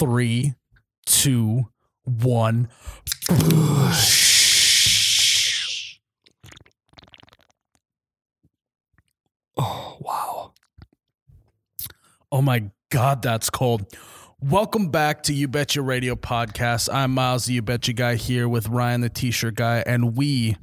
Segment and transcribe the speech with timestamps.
[0.00, 0.54] three,
[1.04, 1.66] two,
[2.04, 2.70] one.
[9.58, 10.52] Oh, wow.
[12.32, 13.94] Oh my God, that's cold.
[14.40, 16.88] Welcome back to You Betcha Radio Podcast.
[16.90, 20.56] I'm Miles, the You Betcha guy, here with Ryan, the T shirt guy, and we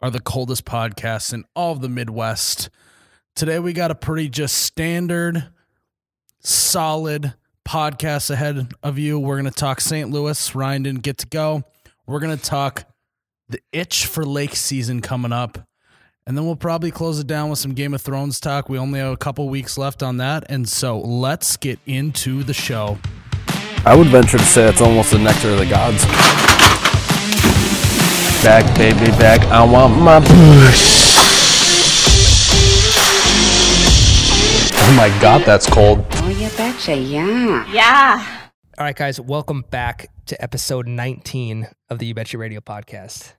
[0.00, 2.70] are the coldest podcast in all of the Midwest.
[3.34, 5.48] Today, we got a pretty just standard,
[6.38, 7.34] solid
[7.66, 9.18] podcast ahead of you.
[9.18, 10.08] We're going to talk St.
[10.10, 10.54] Louis.
[10.54, 11.64] Ryan didn't get to go.
[12.06, 12.84] We're going to talk
[13.48, 15.58] the itch for lake season coming up.
[16.26, 18.68] And then we'll probably close it down with some Game of Thrones talk.
[18.68, 20.44] We only have a couple weeks left on that.
[20.48, 22.98] And so let's get into the show.
[23.84, 26.04] I would venture to say it's almost the nectar of the gods.
[28.42, 29.40] Back, baby, back.
[29.46, 31.15] I want my push.
[34.78, 36.04] Oh my god, that's cold.
[36.12, 37.70] Oh, you betcha, yeah.
[37.72, 38.40] Yeah.
[38.78, 43.32] All right, guys, welcome back to episode 19 of the You Betcha Radio podcast.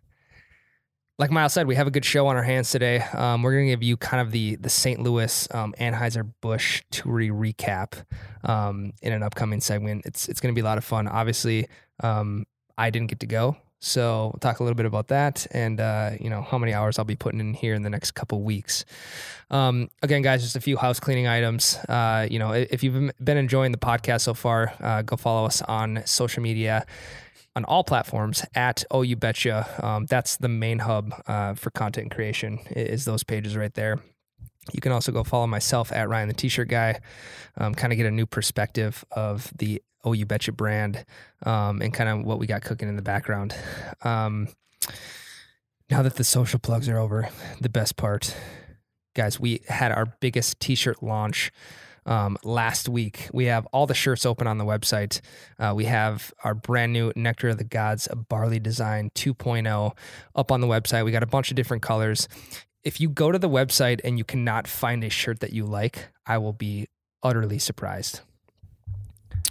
[1.19, 2.99] Like Miles said, we have a good show on our hands today.
[3.13, 4.99] Um, we're going to give you kind of the the St.
[5.01, 8.03] Louis um, Anheuser-Busch Toury recap
[8.43, 10.05] um, in an upcoming segment.
[10.05, 11.07] It's it's going to be a lot of fun.
[11.07, 11.67] Obviously,
[12.01, 12.45] um,
[12.77, 16.11] I didn't get to go, so we'll talk a little bit about that and uh,
[16.19, 18.85] you know how many hours I'll be putting in here in the next couple weeks.
[19.49, 21.75] Um, again, guys, just a few house cleaning items.
[21.87, 25.61] Uh, you know, if you've been enjoying the podcast so far, uh, go follow us
[25.61, 26.85] on social media
[27.55, 29.67] on all platforms at Oh You Betcha.
[29.83, 32.59] Um, that's the main hub uh, for content creation.
[32.69, 33.99] Is those pages right there.
[34.73, 36.99] You can also go follow myself at Ryan the T-shirt guy.
[37.57, 41.05] Um, kind of get a new perspective of the Oh You Betcha brand
[41.43, 43.53] um, and kind of what we got cooking in the background.
[44.03, 44.47] Um,
[45.89, 47.27] now that the social plugs are over,
[47.59, 48.33] the best part,
[49.15, 51.51] guys, we had our biggest T-shirt launch
[52.05, 53.29] um, last week.
[53.33, 55.19] We have all the shirts open on the website.
[55.59, 59.91] Uh, we have our brand new Nectar of the Gods Barley Design 2.0
[60.35, 61.03] up on the website.
[61.03, 62.29] We got a bunch of different colors.
[62.85, 66.07] If you go to the website and you cannot find a shirt that you like,
[66.25, 66.87] I will be
[67.21, 68.21] utterly surprised.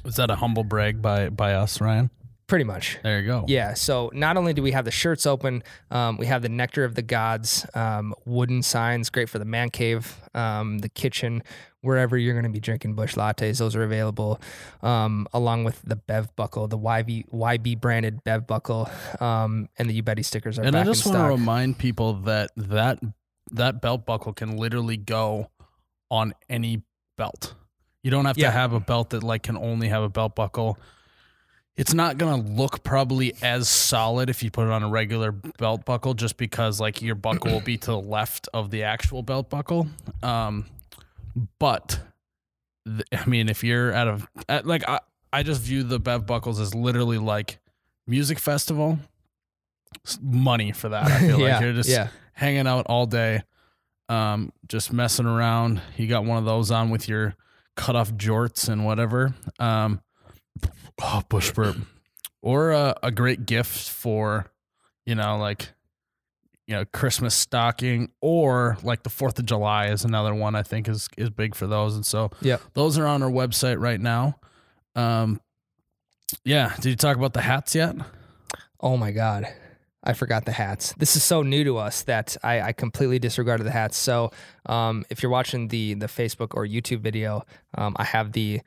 [0.06, 2.10] Is that a humble brag by by us, Ryan?
[2.46, 2.98] Pretty much.
[3.02, 3.44] There you go.
[3.48, 3.74] Yeah.
[3.74, 6.94] So not only do we have the shirts open, um, we have the Nectar of
[6.94, 11.42] the Gods um, wooden signs, great for the man cave, um, the kitchen,
[11.80, 13.58] wherever you're going to be drinking Busch lattes.
[13.58, 14.40] Those are available,
[14.80, 19.94] um, along with the Bev buckle, the YB YB branded Bev buckle, um, and the
[19.94, 23.00] You Betcha stickers are And I just want to remind people that that
[23.50, 25.50] that belt buckle can literally go
[26.12, 26.82] on any
[27.16, 27.54] belt.
[28.06, 28.46] You don't have Yeah.
[28.46, 30.78] to have a belt that like can only have a belt buckle.
[31.76, 35.84] It's not gonna look probably as solid if you put it on a regular belt
[35.84, 39.50] buckle, just because like your buckle will be to the left of the actual belt
[39.50, 39.88] buckle.
[40.22, 40.66] Um,
[41.58, 41.98] but
[42.86, 45.00] th- I mean, if you're at a at, like I,
[45.32, 47.58] I just view the bev buckles as literally like
[48.06, 49.00] music festival
[50.22, 51.06] money for that.
[51.10, 52.10] I feel yeah, like you're just yeah.
[52.34, 53.42] hanging out all day,
[54.08, 55.80] um, just messing around.
[55.96, 57.34] You got one of those on with your
[57.76, 59.34] cut off jorts and whatever.
[59.58, 60.00] Um,
[61.02, 61.76] oh, bush burp.
[62.42, 64.46] Or a, a great gift for,
[65.04, 65.68] you know, like,
[66.66, 70.88] you know, Christmas stocking or like the 4th of July is another one I think
[70.88, 71.94] is, is big for those.
[71.94, 72.60] And so Yep.
[72.74, 74.38] those are on our website right now.
[74.94, 75.40] Um,
[76.44, 76.74] yeah.
[76.76, 77.94] Did you talk about the hats yet?
[78.80, 79.46] Oh my god.
[80.06, 80.94] I forgot the hats.
[80.98, 83.96] This is so new to us that I, I completely disregarded the hats.
[83.96, 84.30] So,
[84.66, 87.42] um, if you're watching the the Facebook or YouTube video,
[87.76, 88.60] um, I have the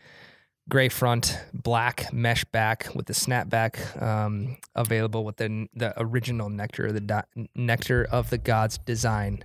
[0.67, 6.91] gray front, black mesh back with the snapback um, available with the the original nectar,
[6.91, 9.43] the do- nectar of the gods design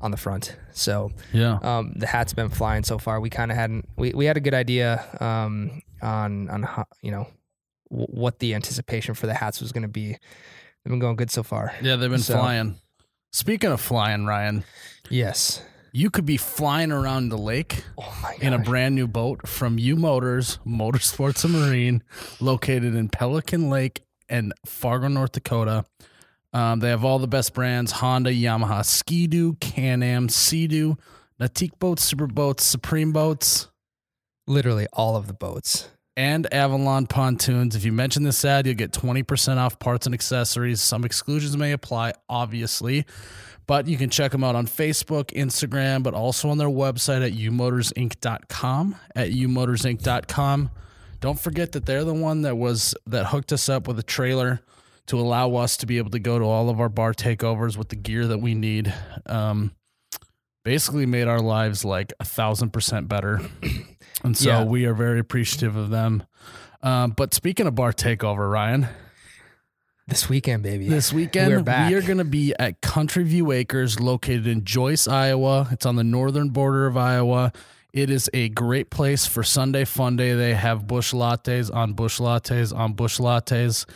[0.00, 0.56] on the front.
[0.72, 1.58] So, Yeah.
[1.62, 3.20] um, the hat's been flying so far.
[3.20, 3.88] We kind of hadn't.
[3.96, 7.26] We, we had a good idea um, on on how, you know
[7.90, 10.16] w- what the anticipation for the hats was going to be.
[10.84, 11.74] They've been going good so far.
[11.82, 12.76] Yeah, they've been So- flying.
[13.32, 14.64] Speaking of flying, Ryan,
[15.10, 15.60] Yes.
[15.92, 19.96] you could be flying around the lake Oh in a brand new boat from U
[19.96, 22.02] Motors Motorsports and Marine,
[22.38, 25.84] located in Pelican Lake and Fargo, North Dakota.
[26.52, 30.96] Um, they have all the best brands: Honda, Yamaha, Ski-Doo, Can-Am, Sea-Doo,
[31.40, 33.68] Nautique boats, Supra boats, Supreme boats,
[34.46, 35.88] Literally all of the boats.
[36.16, 37.74] And Avalon pontoons.
[37.74, 40.80] If you mention this ad, you'll get 20% off parts and accessories.
[40.80, 43.04] Some exclusions may apply, obviously,
[43.66, 47.32] but you can check them out on Facebook, Instagram, but also on their website at
[47.32, 48.96] umotorsinc.com.
[49.14, 50.70] At umotorsinc.com.
[51.20, 54.60] Don't forget that they're the one that was that hooked us up with a trailer
[55.06, 57.88] to allow us to be able to go to all of our bar takeovers with
[57.88, 58.92] the gear that we need.
[59.26, 59.72] Um,
[60.64, 63.40] basically made our lives like a thousand percent better.
[64.24, 64.64] And so Yeah.
[64.64, 66.22] we are very appreciative of them.
[66.82, 68.88] Um, but speaking of bar takeover, Ryan,
[70.06, 70.88] This weekend, baby.
[70.88, 71.90] this weekend We're back.
[71.90, 75.68] we are going to be at Country View Acres, located in Joice, Iowa.
[75.70, 77.52] It's on the northern border of Iowa.
[77.92, 80.34] It is a great place for Sunday fun day.
[80.34, 83.86] They have Busch lattes on Busch lattes on Busch lattes.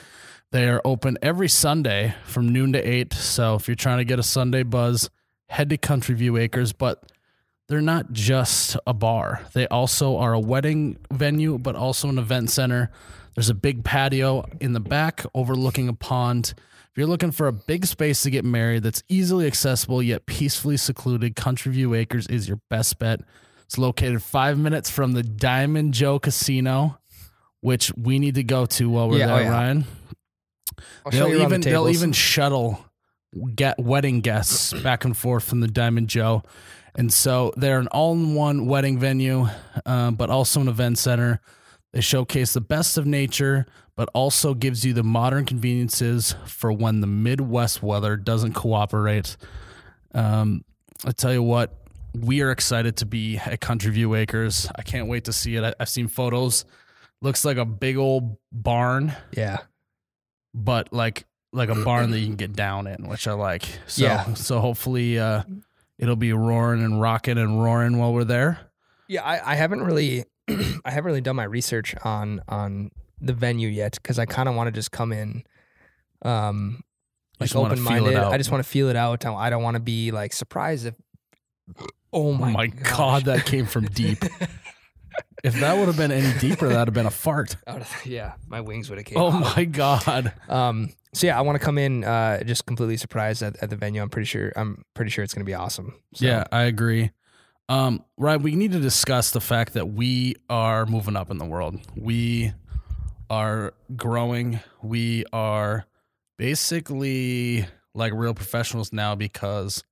[0.51, 3.13] They are open every Sunday from noon to eight.
[3.13, 5.11] So if you're trying to get a Sunday buzz,
[5.49, 6.73] head to Country View Acres.
[6.73, 7.03] But
[7.69, 9.43] they're not just a bar.
[9.53, 12.91] They also are a wedding venue, but also an event center.
[13.35, 16.55] There's a big patio in the back overlooking a pond.
[16.57, 20.77] If you're looking for a big space to get married that's easily accessible yet peacefully
[20.77, 23.21] secluded, Country View Acres is your best bet.
[23.67, 26.99] It's located five minutes from the Diamond Jo Casino,
[27.61, 29.51] which we need to go to while we're Yeah, oh there, yeah.
[29.51, 29.85] Ryan.
[31.05, 32.85] I'll They'll even the they'll even shuttle
[33.55, 36.43] get wedding guests back and forth from the Diamond Jo,
[36.99, 39.47] and so they're an all-in-one wedding venue,
[39.87, 41.41] um, but also an event center.
[41.93, 43.65] They showcase the best of nature,
[43.97, 49.37] but also gives you the modern conveniences for when the Midwest weather doesn't cooperate.
[50.13, 50.65] Um,
[51.07, 51.73] I tell you what,
[52.15, 54.69] we are excited to be at Country View Acres.
[54.77, 55.65] I can't wait to see it.
[55.65, 56.65] I, I've seen photos.
[57.23, 59.59] Looks like a big old barn yeah.
[60.55, 63.65] but like like a barn that you can get down in, which I like.
[63.87, 64.35] So Yeah.
[64.35, 65.43] so hopefully uh
[65.99, 68.61] it'll be roaring and rocking and roaring while we're there.
[69.09, 72.91] Yeah, I, I haven't really, I haven't really done my research on on
[73.21, 75.43] the venue yet because I kind of want to just come in,
[76.23, 76.83] um,
[77.41, 78.17] like open minded.
[78.17, 79.25] I just want to feel it out.
[79.25, 80.95] I don't want to be like surprised if.
[81.77, 82.97] Oh Oh my, my, gosh.
[82.97, 84.25] god, that came from deep.
[85.45, 87.57] if that would have been any deeper, that'd have been a fart.
[88.07, 89.19] Yeah, my wings would have came.
[89.19, 89.57] Oh out.
[89.57, 90.33] my god.
[90.49, 90.91] Um.
[91.15, 94.03] So yeah, I want to come in uh just completely surprised at, at the venue.
[94.03, 94.53] I'm pretty sure.
[94.57, 95.95] I'm pretty sure it's gonna be awesome.
[96.15, 97.11] So, Yeah, I agree.
[97.71, 101.45] Um, right, we need to discuss the fact that we are moving up in the
[101.45, 101.79] world.
[101.97, 102.53] We
[103.29, 104.61] are growing.
[104.83, 105.85] We are
[106.39, 109.85] basically like real professionals now because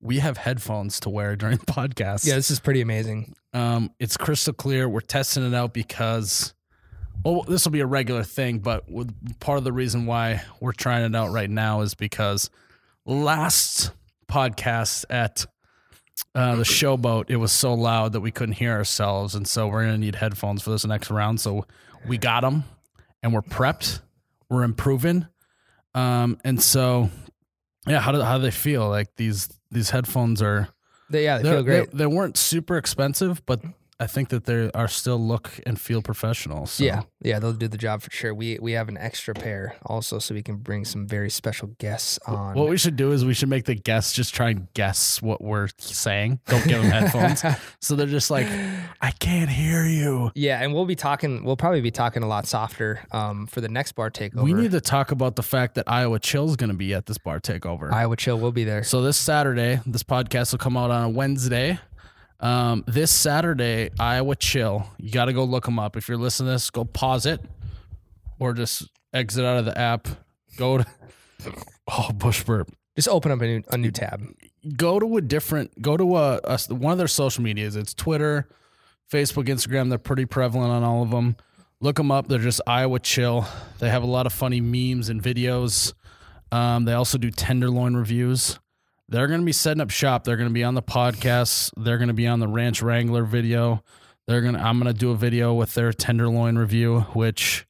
[0.00, 2.26] we have headphones to wear during podcasts.
[2.26, 3.34] Yeah, this is pretty amazing.
[3.52, 4.88] Um, it's crystal clear.
[4.88, 6.54] We're testing it out because,
[7.24, 8.84] well, this will be a regular thing, but
[9.40, 12.50] part of the reason why we're trying it out right now is because
[13.04, 13.92] last
[14.30, 15.46] podcast at
[16.34, 19.34] uh, the showboat, it was so loud that we couldn't hear ourselves.
[19.34, 21.40] And so we're going to need headphones for this next round.
[21.40, 21.66] So
[22.06, 22.64] we got them
[23.22, 24.00] and we're prepped.
[24.50, 25.26] We're improving.
[25.94, 27.10] Um, and so,
[27.86, 28.88] yeah, how do, how do they feel?
[28.88, 30.68] Like these, these headphones are,
[31.10, 31.90] They, yeah, they feel great.
[31.90, 33.62] They, they weren't super expensive, but
[34.00, 36.66] I think that they are still look and feel professional.
[36.66, 36.84] So.
[36.84, 38.32] Yeah, yeah, they'll do the job for sure.
[38.32, 42.18] We we have an extra pair also, so we can bring some very special guests
[42.26, 42.54] on.
[42.54, 45.42] What we should do is we should make the guests just try and guess what
[45.42, 46.38] we're saying.
[46.46, 47.44] Don't give them headphones.
[47.80, 48.46] So they're just like,
[49.00, 50.30] I can't hear you.
[50.34, 51.44] yeah, and we'll be talking.
[51.44, 54.42] We'll probably be talking a lot softer um, for the next bar takeover.
[54.42, 57.06] We need to talk about the fact that Iowa Chill is going to be at
[57.06, 57.90] this bar takeover.
[57.92, 58.82] Iowa Chill will be there.
[58.84, 61.78] So this Saturday, this podcast will come out on a Wednesday.
[62.40, 64.88] Um, this Saturday, Iowa Chill.
[64.98, 65.96] You got to go look them up.
[65.96, 67.40] If you're listening to this, go pause it
[68.38, 70.08] or just exit out of the app.
[70.56, 70.86] Go to
[71.88, 72.70] oh bush burp.
[72.96, 74.22] Just open up a new, a new tab.
[74.76, 75.80] Go to a different.
[75.80, 77.76] Go to a, a one of their social medias.
[77.76, 78.48] It's Twitter,
[79.10, 79.88] Facebook, Instagram.
[79.88, 81.36] They're pretty prevalent on all of them.
[81.80, 82.26] Look them up.
[82.26, 83.46] They're just Iowa Chill.
[83.78, 85.92] They have a lot of funny memes and videos.
[86.50, 88.58] Um, they also do tenderloin reviews.
[89.08, 90.24] They're going to be setting up shop.
[90.24, 91.72] They're going to be on the podcast.
[91.76, 93.82] They're going to be on the Ranch Wrangler video.
[94.26, 97.66] They're going to I'm going to do a video with their tenderloin review, which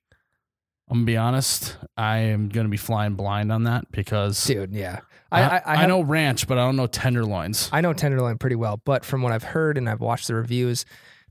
[0.90, 4.42] I'm going to be honest, I am going to be flying blind on that because
[4.44, 5.00] Dude, yeah.
[5.30, 7.68] I, I, I, I, have- know ranch, but I don't know tenderloins.
[7.72, 10.84] I know tenderloin pretty well, but from what I've heard and I've watched the reviews,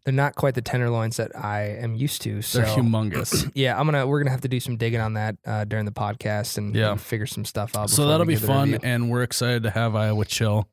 [0.08, 2.42] they're not quite the tenderloins that I am used to.
[2.42, 3.52] So They're humongous.
[3.56, 5.92] yeah, I'm gonna we're gonna have to do some digging on that uh, during the
[5.92, 6.92] podcast and, Yeah.
[6.92, 7.90] and figure some stuff out.
[7.90, 8.80] so that'll be fun, review.
[8.90, 10.70] and we're excited to have Iowa Chill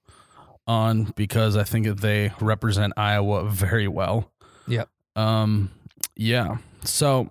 [0.69, 4.31] on because I think that they represent Iowa very well.
[4.69, 4.89] Yep.
[5.17, 5.73] Um.
[6.15, 6.59] Yeah.
[6.85, 7.29] So,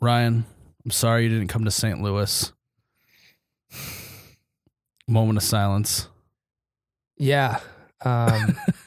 [0.00, 0.44] Ryan,
[0.84, 2.00] I'm sorry you didn't come to St.
[2.00, 2.52] Louis.
[5.08, 6.06] Moment of silence.
[7.18, 7.58] Yeah.
[8.04, 8.56] Um,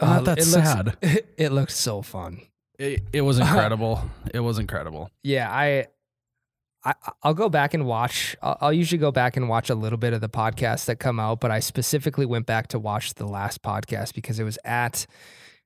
[0.00, 0.96] Not uh, that it looks- sad.
[1.38, 2.40] it looked so fun.
[2.78, 4.02] It, it was incredible.
[4.34, 5.10] it was incredible.
[5.22, 5.86] Yeah, I,
[6.84, 8.36] I I'll go back and watch.
[8.42, 11.18] I'll, I'll usually go back and watch a little bit of the podcasts that come
[11.18, 15.06] out, but I specifically went back to watch the last podcast because it was at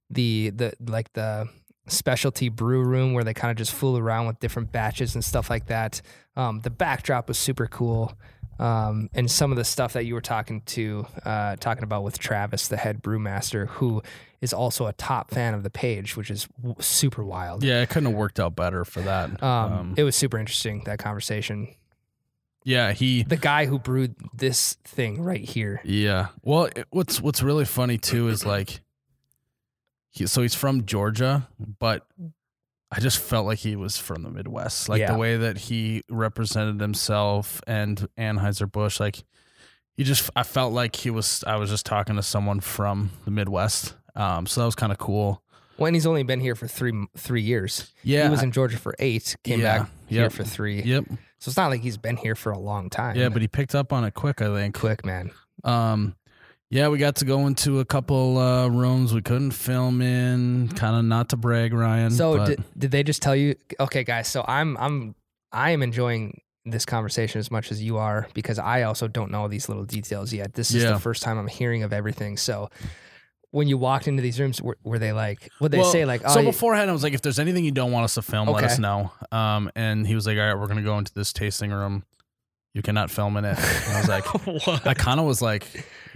[0.08, 1.48] the the like the
[1.88, 5.50] specialty brew room where they kind of just fool around with different batches and stuff
[5.50, 6.00] like that.
[6.36, 8.12] Um, the backdrop was super cool.
[8.60, 12.18] Um, and some of the stuff that you were talking to, uh, talking about with
[12.18, 14.02] Travis, the head brewmaster, who
[14.42, 17.64] is also a top fan of the page, which is w- super wild.
[17.64, 19.42] Yeah, it couldn't have worked out better for that.
[19.42, 21.74] Um, it was super interesting that conversation.
[22.64, 25.80] yeah, he The guy who brewed this thing right here.
[25.82, 26.28] Yeah.
[26.42, 28.82] Well, it, what's what's really funny too is like,
[30.10, 31.48] he, so he's from Georgia,
[31.78, 32.06] but
[32.92, 34.88] I just felt like he was from the Midwest.
[34.88, 35.12] Like Yeah.
[35.12, 39.22] the way that he represented himself and Anheuser Busch, like
[39.96, 41.44] he just, I felt like he was.
[41.46, 43.94] I was just talking to someone from the Midwest.
[44.16, 45.42] Um, so that was kind of cool.
[45.76, 47.92] When he's only been here for three three years.
[48.02, 48.24] Yeah.
[48.24, 49.78] He was in Georgia for eight, came Yeah.
[49.80, 50.82] back here for three.
[50.82, 51.04] Yep.
[51.38, 53.16] So it's not like he's been here for a long time.
[53.16, 54.42] Yeah, but he picked up on it quick.
[54.42, 54.74] I think.
[54.74, 55.30] quick, man.
[55.64, 56.16] Um,
[56.70, 60.68] yeah, we got to go into a couple uh, rooms we couldn't film in.
[60.68, 62.10] Kind of not to brag, Ryan.
[62.10, 63.56] So but did, did they just tell you?
[63.78, 64.28] Okay, guys.
[64.28, 65.14] So I'm I'm
[65.52, 69.48] I am enjoying this conversation as much as you are because I also don't know
[69.48, 70.52] these little details yet.
[70.54, 70.92] This is Yeah.
[70.92, 72.36] the first time I'm hearing of everything.
[72.36, 72.68] So
[73.50, 75.48] when you walked into these rooms, were, were they like?
[75.60, 76.22] Would they Well, say like?
[76.24, 78.48] Oh, so beforehand, I was like, if there's anything you don't want us to film,
[78.48, 79.10] let us know.
[79.32, 82.04] Um, and he was like, all right, we're gonna go into this tasting room.
[82.74, 83.58] You cannot film in it.
[83.58, 85.66] And I was like, I kind of was like,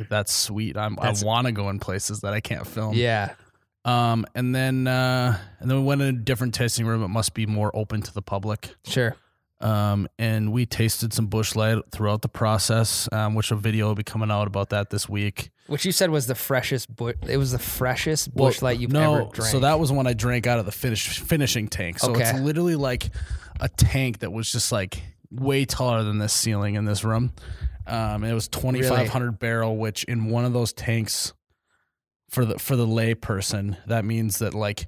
[0.08, 0.76] that's sweet.
[0.76, 2.94] I'm, I want to go in places that I can't film.
[2.94, 3.34] yeah,
[3.84, 7.02] Um, and then uh, and then we went in a different tasting room.
[7.02, 8.70] It must be more open to the public.
[8.86, 9.16] sure.
[9.60, 13.94] Um, and we tasted some Busch Light throughout the process, um, which a video will
[13.94, 15.50] be coming out about that this week.
[15.68, 16.94] Which you said was the freshest.
[16.94, 19.50] Bu- it was the freshest Well, light you've no, ever drank.
[19.50, 21.98] So that was when I drank out of the finish finishing tank.
[21.98, 23.08] So it's literally like
[23.58, 27.32] a tank that was just like way taller than this ceiling in this room.
[27.86, 31.32] Um, it was twenty five hundred barrel, which in one of those tanks
[32.30, 34.86] for the for the lay person, that means that like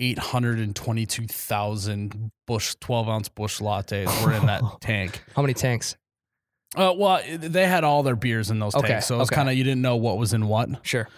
[0.00, 5.22] eight hundred and twenty two thousand bush twelve ounce Busch lattes were in that tank.
[5.36, 5.96] How many tanks?
[6.76, 9.36] Uh, well, they had all their beers in those Okay, tanks, so it was okay.
[9.36, 10.68] kind of you didn't know what was in what.
[10.86, 11.08] Sure.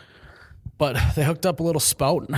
[0.78, 2.28] But they hooked up a little spout,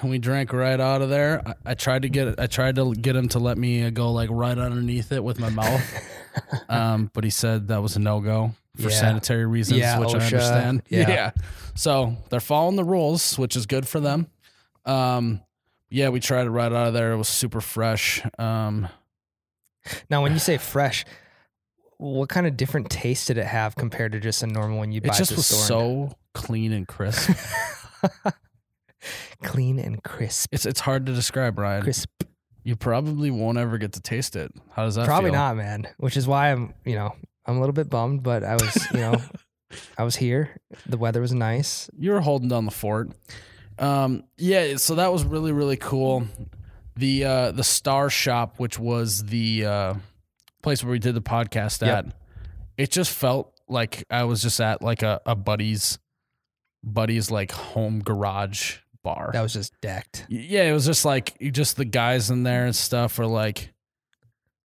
[0.00, 1.42] and we drank right out of there.
[1.46, 2.38] I, I tried to get.
[2.40, 5.50] I tried to get him to let me go like right underneath it with my
[5.50, 5.82] mouth,
[6.68, 9.00] um, but he said that was a no go for Yeah.
[9.00, 10.82] sanitary reasons, Yeah, which I understand.
[10.88, 11.32] yeah.
[11.74, 14.26] So they're following the rules, which is good for them.
[14.84, 15.40] Um,
[15.90, 17.12] yeah, we tried it right out of there.
[17.12, 18.22] It was super fresh.
[18.38, 18.88] Um,
[20.08, 21.04] Now, when you say fresh,
[21.96, 25.00] what kind of different taste did it have compared to just a normal one you
[25.00, 27.30] buy it just was so clean and crisp.
[29.42, 30.48] clean and crisp.
[30.52, 31.82] it's it's hard to describe, Ryan.
[31.82, 32.08] Crisp.
[32.62, 34.52] You probably won't ever get to taste it.
[34.72, 35.38] How does that Probably feel?
[35.38, 35.86] not, man.
[35.96, 37.14] Which is why I'm, you know,
[37.46, 39.16] I'm a little bit bummed, but I was, you know,
[39.98, 40.56] I was here.
[40.86, 41.88] The weather was nice.
[41.96, 43.10] you were holding down the fort.
[43.78, 46.26] Um, yeah, so that was really really cool.
[46.96, 49.94] The uh, the Star Shop, which was the uh,
[50.62, 52.06] place where we did the podcast Yep.
[52.08, 52.14] at,
[52.76, 55.98] it just felt like I was just at like a, a buddy's
[56.84, 59.30] buddy's like home garage bar.
[59.32, 60.26] That was just decked.
[60.28, 63.72] yeah, it was just like just the guys in there and stuff are like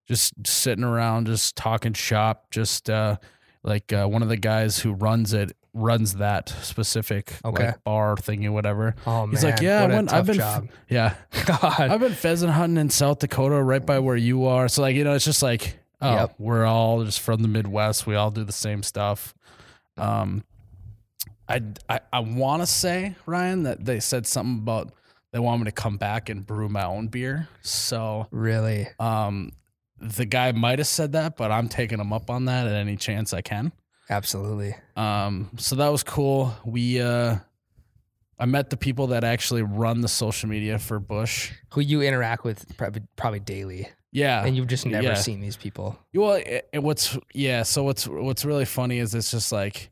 [0.08, 2.52] just sitting around, just talking shop.
[2.52, 3.18] Just uh,
[3.64, 7.66] like uh, one of the guys who runs it runs that specific Okay.
[7.68, 8.96] like bar thingy, whatever.
[9.06, 10.70] Oh man, He's like, yeah, I what a went, I've been, job.
[10.90, 11.16] yeah,
[11.46, 14.68] God, I've been pheasant hunting in South Dakota, right by where you are.
[14.70, 16.36] So like, you know, it's just like, oh, Yep.
[16.40, 18.08] we're all just from the Midwest.
[18.08, 19.34] We all do the same stuff.
[19.98, 20.44] Um,
[21.48, 24.94] I I, I want to say Ryan that they said something about
[25.32, 27.50] they want me to come back and brew my own beer.
[27.62, 28.88] So really?
[29.00, 29.52] um,
[30.00, 32.96] the guy might have said that, but I'm taking him up on that at any
[32.96, 33.72] chance I can.
[34.10, 34.76] Absolutely.
[34.96, 36.54] Um, so that was cool.
[36.64, 37.38] We uh,
[38.38, 41.52] I met the people that actually run the social media for Busch.
[41.74, 45.14] Who you interact with probably, probably daily, Yeah, and you've just never yeah.
[45.16, 45.98] seen these people.
[46.14, 46.42] Well,
[46.74, 47.64] what's yeah.
[47.64, 49.90] So what's what's really funny is it's just like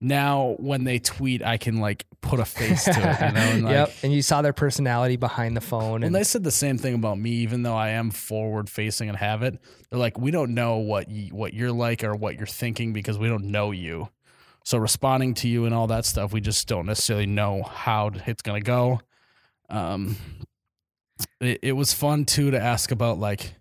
[0.00, 3.40] now when they tweet, I can like put a face to it, you know.
[3.40, 3.92] And like, yep.
[4.02, 5.92] And you saw their personality behind the phone.
[5.92, 9.08] When And they said the same thing about me, even though I am forward facing
[9.08, 9.58] and have it,
[9.90, 13.18] they're like, we don't know what you, what you're like or what you're thinking because
[13.18, 14.08] we don't know you.
[14.64, 18.42] So responding to you and all that stuff, we just don't necessarily know how it's
[18.42, 19.00] gonna go.
[19.70, 20.16] Um,
[21.40, 23.54] it, it was fun too to ask about like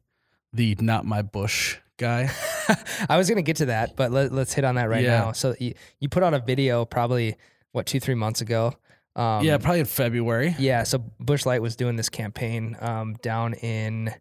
[0.52, 2.30] the not my Busch guy.
[3.10, 5.20] I was gonna get to that, but let, let's hit on that right Yeah.
[5.20, 5.32] now.
[5.32, 7.36] So you, you put out a video probably
[7.72, 8.74] what two three months ago.
[9.16, 10.56] Um, yeah, probably in February.
[10.60, 10.84] yeah.
[10.84, 14.14] So Busch Light was doing this campaign um, down in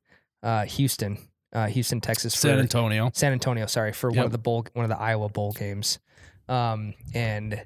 [0.43, 1.19] uh, Houston,
[1.53, 3.11] uh, Houston, Texas, for San Antonio.
[3.13, 3.67] San Antonio.
[3.67, 5.99] Sorry for one of the bowl, one of the Iowa bowl games.
[6.49, 7.65] Um, and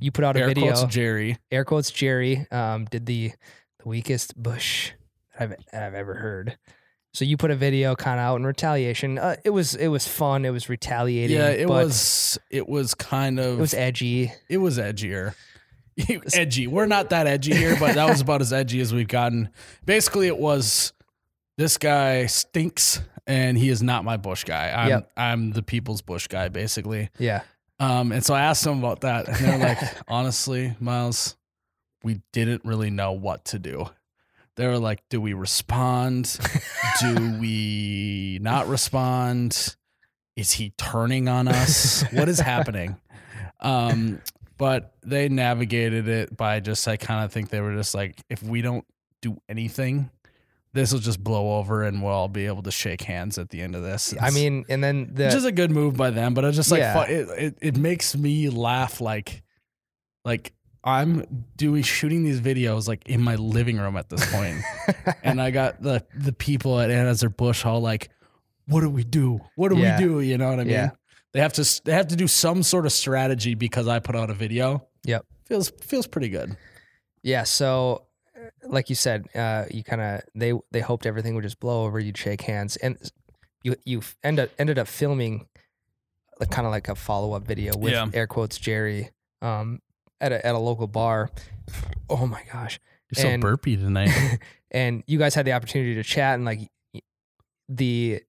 [0.00, 0.72] you put out a Air video.
[0.72, 1.36] quotes Jerry.
[1.50, 3.32] air quotes Jerry um, did the
[3.82, 4.92] the weakest Busch
[5.38, 6.56] I've I've ever heard.
[7.14, 9.18] So you put a video kind of out in retaliation.
[9.18, 10.44] Uh, it was it was fun.
[10.44, 11.36] It was retaliating.
[11.36, 14.32] Yeah, it was it was kind of it was edgy.
[14.48, 15.34] it was edgier.
[16.34, 16.66] edgy.
[16.66, 19.50] We're not that edgy here, but that was about as edgy as we've gotten.
[19.84, 20.94] Basically, it was
[21.58, 24.70] this guy stinks, and he is not my Busch guy.
[24.70, 25.12] I'm Yep.
[25.16, 27.10] I'm the people's Busch guy, basically.
[27.18, 27.42] Yeah.
[27.78, 29.78] Um, and so I asked them about that, and they're like,
[30.08, 31.36] honestly, Miles,
[32.02, 33.90] we didn't really know what to do.
[34.56, 36.38] They were like, do we respond?
[37.00, 39.76] do we not respond?
[40.36, 42.02] Is he turning on us?
[42.12, 42.96] what is happening?
[43.60, 44.20] Um,
[44.58, 48.42] but they navigated it by just, I kind of think they were just like, if
[48.42, 48.84] we don't
[49.20, 50.10] do anything,
[50.74, 53.60] this will just blow over and we'll all be able to shake hands at the
[53.60, 54.14] end of this.
[54.20, 56.70] I mean, and then the which is a good move by them, but it's just
[56.70, 57.02] like Yeah.
[57.04, 59.42] it, it, it makes me laugh like
[60.24, 60.52] like
[60.84, 64.58] I'm doing shooting these videos like in my living room at this point.
[65.22, 68.10] and I got the the people at Anheuser Busch all like,
[68.66, 69.40] what do we do?
[69.54, 69.98] What do Yeah.
[69.98, 70.20] we do?
[70.20, 70.72] You know what I mean?
[70.72, 70.90] Yeah.
[71.32, 74.28] They have to they have to do some sort of strategy because I put out
[74.30, 74.86] a video.
[75.04, 75.24] Yep.
[75.46, 76.56] Feels feels pretty good.
[77.22, 81.44] Yeah, so uh, like you said, uh, you kind of they they hoped everything would
[81.44, 82.00] just blow over.
[82.00, 82.98] You'd shake hands, and
[83.62, 85.46] you you end up, ended up filming
[86.50, 88.08] kind of like a follow up video with Yeah.
[88.12, 89.10] air quotes Jerry
[89.42, 89.80] um,
[90.22, 91.30] at a at a local bar.
[92.08, 92.80] Oh my gosh!
[93.14, 94.38] You're so burpy tonight.
[94.70, 96.70] and you guys had the opportunity to chat and like
[97.68, 98.22] the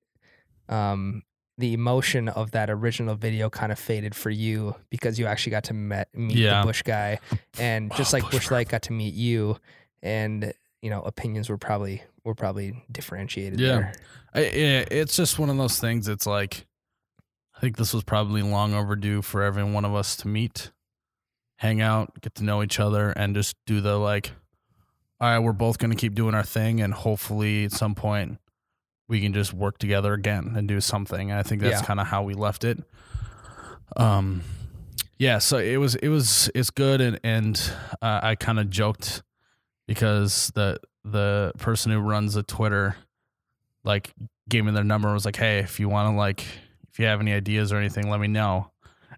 [0.70, 1.24] um
[1.58, 5.66] the emotion of that original video kind of faded for you because you actually got
[5.66, 6.62] to met, meet Yeah.
[6.62, 7.20] the Busch guy
[7.60, 9.58] and just Oh, like Busch Light got to meet you
[10.02, 13.94] and you know opinions were probably were probably differentiated Yeah.
[14.34, 16.08] I, yeah, it's just one of those things.
[16.08, 16.66] It's like,
[17.56, 20.72] I think this was probably long overdue for every one of us to meet,
[21.64, 24.32] hang out, get to know each other, and just do the like,
[25.22, 28.38] all right, we're both going to keep doing our thing, and hopefully at some point
[29.08, 31.32] we can just work together again and do something.
[31.32, 31.86] And I think that's Yeah.
[31.88, 32.84] kind of how we left it.
[33.96, 34.42] Um,
[35.18, 39.24] yeah, so it was it was it's good, and and uh, I kind of joked
[39.88, 42.96] because the the person who runs the Twitter
[43.86, 44.14] like
[44.50, 46.44] gave me their number and was like, "Hey, if you want to like
[46.92, 48.70] if you have any ideas or anything, let me know."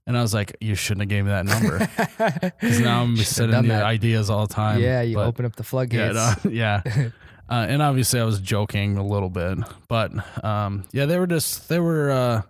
[0.08, 1.80] And I was like, "You shouldn't have gave me that number
[2.60, 5.64] because now I'm sending you ideas all the time." yeah, you But- open up the
[5.64, 6.46] yeah, floodgates.
[6.46, 6.82] no, yeah.
[7.48, 10.12] Uh, and obviously, I was joking a little bit, but
[10.44, 12.10] um, yeah, they were just they were.
[12.10, 12.42] Uh,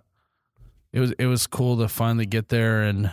[0.94, 3.10] it was it was cool to finally get there and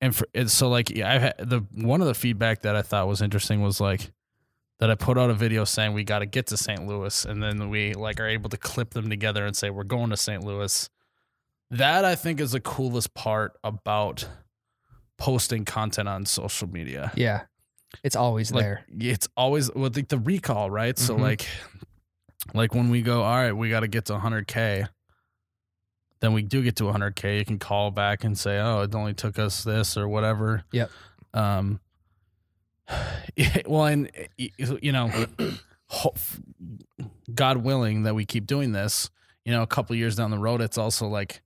[0.00, 2.82] and for it's so like yeah, I had the one of the feedback that I
[2.82, 4.12] thought was interesting was like
[4.78, 6.86] that I put out a video saying we got to get to St.
[6.86, 10.10] Louis, and then we like are able to clip them together and say we're going
[10.10, 10.44] to St.
[10.44, 10.88] Louis.
[11.72, 14.28] That I think is the coolest part about
[15.18, 17.42] posting content on social media yeah,
[18.02, 18.84] it's always like there.
[18.98, 20.98] it's always with like the recall, right?
[20.98, 21.20] So Mhm.
[21.20, 21.46] like
[22.54, 24.88] like when we go, all right, we got to get to 100k.
[26.20, 29.14] Then we do get to 100k, you can call back and say, "Oh, it only
[29.14, 30.90] took us this or whatever." Yep.
[31.34, 31.80] Um
[33.66, 35.10] well, and you know,
[37.34, 39.10] God willing that we keep doing this,
[39.44, 41.42] you know, a couple years down the road, it's also like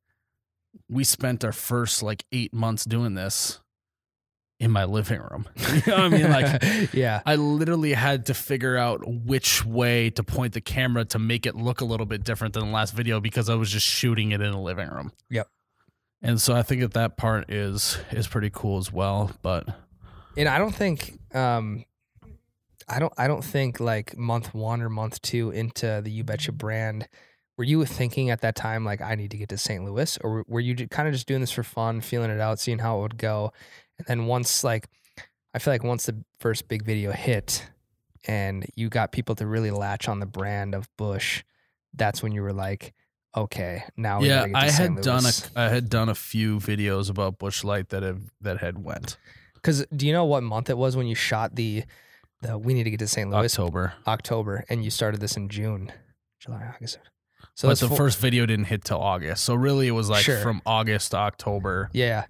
[0.88, 3.60] we spent our first like 8 months doing this
[4.58, 5.46] in my living room.
[5.86, 6.30] You know I mean?
[6.30, 6.62] Like
[6.92, 11.46] yeah, I literally had to figure out which way to point the camera to make
[11.46, 14.32] it look a little bit different than the last video because I was just shooting
[14.32, 15.12] it in the living room.
[15.30, 15.48] Yep.
[16.22, 19.30] And so I think that that part is is pretty cool as well.
[19.42, 19.68] But
[20.36, 21.84] and I don't think um
[22.88, 26.52] I don't I don't think like month one or month two into the You Betcha
[26.52, 27.08] brand,
[27.56, 29.84] were you thinking at that time like I need to get to St.
[29.84, 32.78] Louis, or were you kind of just doing this for fun, feeling it out, seeing
[32.78, 33.52] how it would go,
[33.98, 34.88] and then once like
[35.54, 37.66] I feel like once the first big video hit,
[38.26, 41.44] and you got people to really latch on the brand of Busch,
[41.94, 42.92] that's when you were like,
[43.34, 44.94] okay, now yeah, gotta get to I St.
[44.96, 45.50] had done a Louis.
[45.56, 49.16] I had done a few videos about Busch Light that have that had went
[49.54, 51.84] Because do you know what month it was when you shot the
[52.42, 53.30] the We Need to Get to St.
[53.30, 53.94] Louis October.
[54.06, 55.90] October, and you started this in June,
[56.38, 56.98] July, August.
[57.56, 59.42] So but the four- first video didn't hit till August.
[59.44, 60.40] So really it was like Sure.
[60.42, 61.90] from August to October.
[61.92, 62.26] Yeah,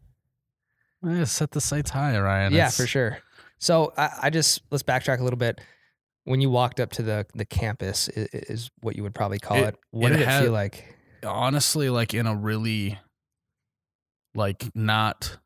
[1.06, 2.52] Eh, set the sights high, Ryan.
[2.52, 3.18] yeah, It's- for sure.
[3.58, 5.60] So I, I just let's backtrack a little bit.
[6.24, 9.58] When you walked up to the the campus, is, is what you would probably call
[9.58, 9.74] it.
[9.74, 10.94] It- What it did it feel like?
[11.24, 12.98] honestly like in a really
[14.34, 15.38] like not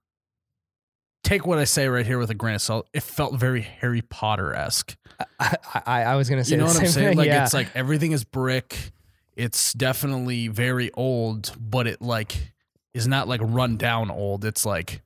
[1.24, 2.86] take what I say right here with a grain of salt.
[2.92, 4.96] It felt very Harry Potter esque.
[5.38, 7.08] I, I, I was gonna say You know the what I'm saying?
[7.10, 7.16] thing.
[7.18, 7.44] Like yeah.
[7.44, 8.92] it's like everything is brick.
[9.36, 12.52] It's definitely very old, but it like
[12.94, 14.44] is not like run down old.
[14.44, 15.02] It's like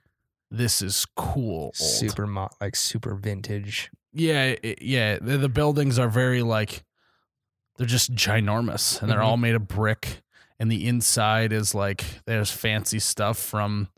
[0.51, 1.65] this is cool.
[1.65, 1.77] Old.
[1.77, 3.91] super mo- like super vintage.
[4.13, 5.19] Yeah, it, yeah.
[5.21, 6.85] The, the buildings are very like
[7.77, 9.25] they're just ginormous, and they're Mhm.
[9.25, 10.23] all made of brick.
[10.61, 13.89] And the inside is like there's fancy stuff from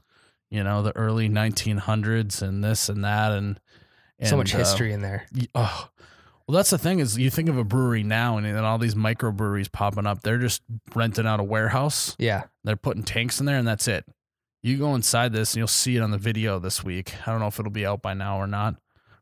[0.48, 3.58] you know, the early 1900s and this and that and,
[4.18, 5.26] and so much uh, history in there.
[5.56, 5.88] oh,
[6.48, 8.94] well, that's the thing is you think of a brewery now and then all these
[8.94, 10.22] microbreweries popping up.
[10.22, 10.62] They're just
[10.94, 12.14] renting out a warehouse.
[12.18, 12.44] Yeah.
[12.64, 14.04] They're putting tanks in there and that's it.
[14.62, 17.14] You go inside this and you'll see it on the video this week.
[17.26, 18.76] I don't know if it'll be out by now or not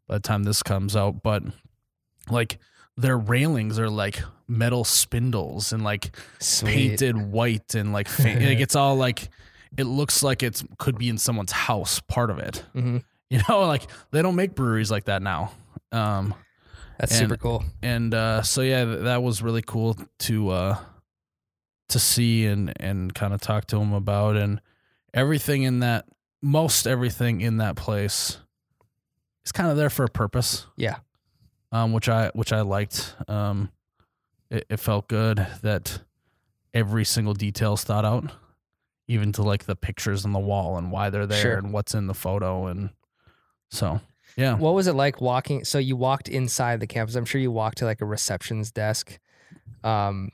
[0.07, 1.43] by the time this comes out, but
[2.31, 2.59] like
[2.97, 6.73] their railings are like metal spindles and like Sweet.
[6.73, 9.29] painted white and like, fa- like it's all like
[9.77, 12.63] it looks like it could be in someone's house part of it.
[12.73, 12.99] hmm
[13.31, 15.53] You know, like they don't make breweries like that now.
[15.93, 16.35] Um
[17.05, 17.65] That's And- super cool.
[17.83, 20.79] and uh, so yeah, that was really cool to uh,
[21.91, 24.61] to see and and kind of talk to him about and
[25.13, 26.07] everything in that
[26.43, 28.39] most everything in that place
[29.45, 30.67] is kind of there for a purpose.
[30.77, 30.97] Yeah.
[31.73, 33.15] Um, which I which I liked.
[33.29, 33.71] Um,
[34.51, 36.01] it, it felt good that
[36.73, 38.33] every single detail is thought out,
[39.09, 41.57] even to like the pictures on the wall and why they're there Sure.
[41.59, 42.91] and what's in the photo and
[43.71, 44.01] so
[44.37, 44.55] yeah.
[44.57, 45.65] What was it like walking?
[45.65, 47.15] So you walked inside the campus.
[47.15, 49.19] I'm sure you walked to like a reception's desk.
[49.83, 50.31] Um,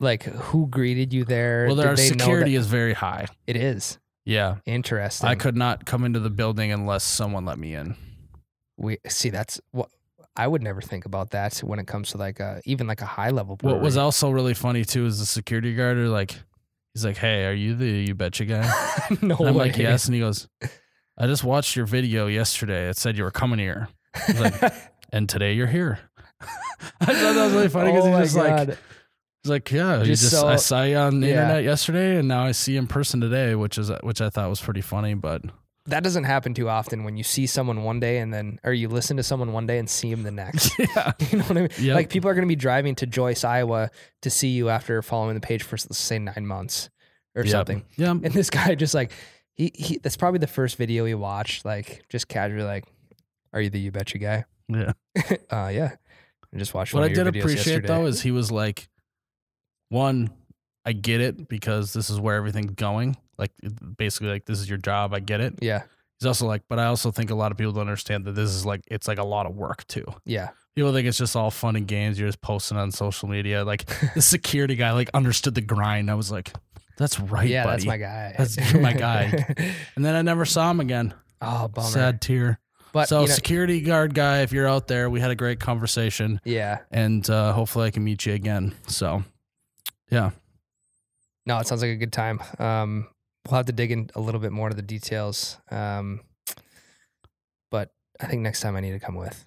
[0.00, 1.66] like who greeted you there?
[1.66, 3.26] Well, Did their security is very high.
[3.46, 4.56] It is Yeah.
[4.66, 5.28] interesting.
[5.28, 7.96] I could not come into the building unless someone let me in.
[8.76, 9.88] We see that's what
[10.36, 13.06] I would never think about that when it comes to like a even like a
[13.06, 13.56] high level.
[13.60, 16.34] What was also really funny too is the security guard or like,
[16.92, 18.62] he's like, "Hey, are you the you betcha guy?"
[19.22, 19.66] no And I'm way.
[19.70, 20.48] like, "Yes," and he goes,
[21.18, 22.88] "I just watched your video yesterday.
[22.88, 23.88] It said you were coming here,
[24.38, 24.72] like,
[25.12, 25.98] and today you're here."
[27.00, 30.04] I thought that was really funny because oh he's just like, he's like, "Yeah, you
[30.06, 31.32] Just just so- I saw you on the yeah.
[31.42, 34.48] internet yesterday, and now I see you in person today," which is which I thought
[34.48, 35.42] was pretty funny, but
[35.86, 38.88] that doesn't happen too often when you see someone one day and then or you
[38.88, 40.72] listen to someone one day and see them the next.
[40.78, 41.70] yeah, you know what I mean?
[41.78, 41.94] Yep.
[41.94, 43.90] Like people are going to be driving to Joice, Iowa
[44.22, 46.88] to see you after following the page for let's say 9 months
[47.36, 47.50] or Yep.
[47.50, 47.84] something.
[47.96, 49.12] Yeah, And this guy just like
[49.56, 52.84] he, he that's probably the first video he watched like just casually like
[53.52, 54.44] are you the you betcha guy?
[54.68, 54.92] yeah.
[55.50, 55.92] Uh yeah.
[56.54, 57.86] I just watched What I did appreciate yesterday.
[57.88, 58.88] though is he was like,
[59.88, 60.30] one,
[60.84, 63.16] I get it because this is where everything's going.
[63.38, 63.50] Like
[63.96, 65.14] basically, like this is your job.
[65.14, 65.54] I get it.
[65.60, 65.82] Yeah.
[66.20, 68.50] He's also like, but I also think a lot of people don't understand that this
[68.50, 70.04] is like it's like a lot of work too.
[70.24, 70.50] Yeah.
[70.76, 72.18] People think it's just all fun and games.
[72.18, 73.64] You're just posting on social media.
[73.64, 76.10] Like the security guy like understood the grind.
[76.10, 76.52] I was like,
[76.96, 77.84] that's right, yeah, buddy.
[77.84, 78.34] that's my guy.
[78.38, 79.54] That's- my guy.
[79.96, 81.14] and then I never saw him again.
[81.40, 81.88] oh, bummer.
[81.88, 82.58] Sad tear.
[82.92, 85.58] But so you know, security guard guy, if you're out there, we had a great
[85.58, 86.78] conversation yeah.
[86.92, 88.72] and uh, hopefully I can meet you again.
[88.86, 89.24] So,
[90.12, 90.30] yeah,
[91.44, 92.40] No, it sounds like a good time.
[92.60, 93.08] Um,
[93.50, 95.58] we'll have to dig in a little bit more to the details.
[95.72, 96.20] Um,
[97.72, 99.44] but I think next time I need to come with.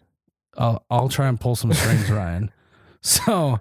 [0.57, 2.51] I'll I'll try and pull some strings, Ryan.
[3.01, 3.59] So,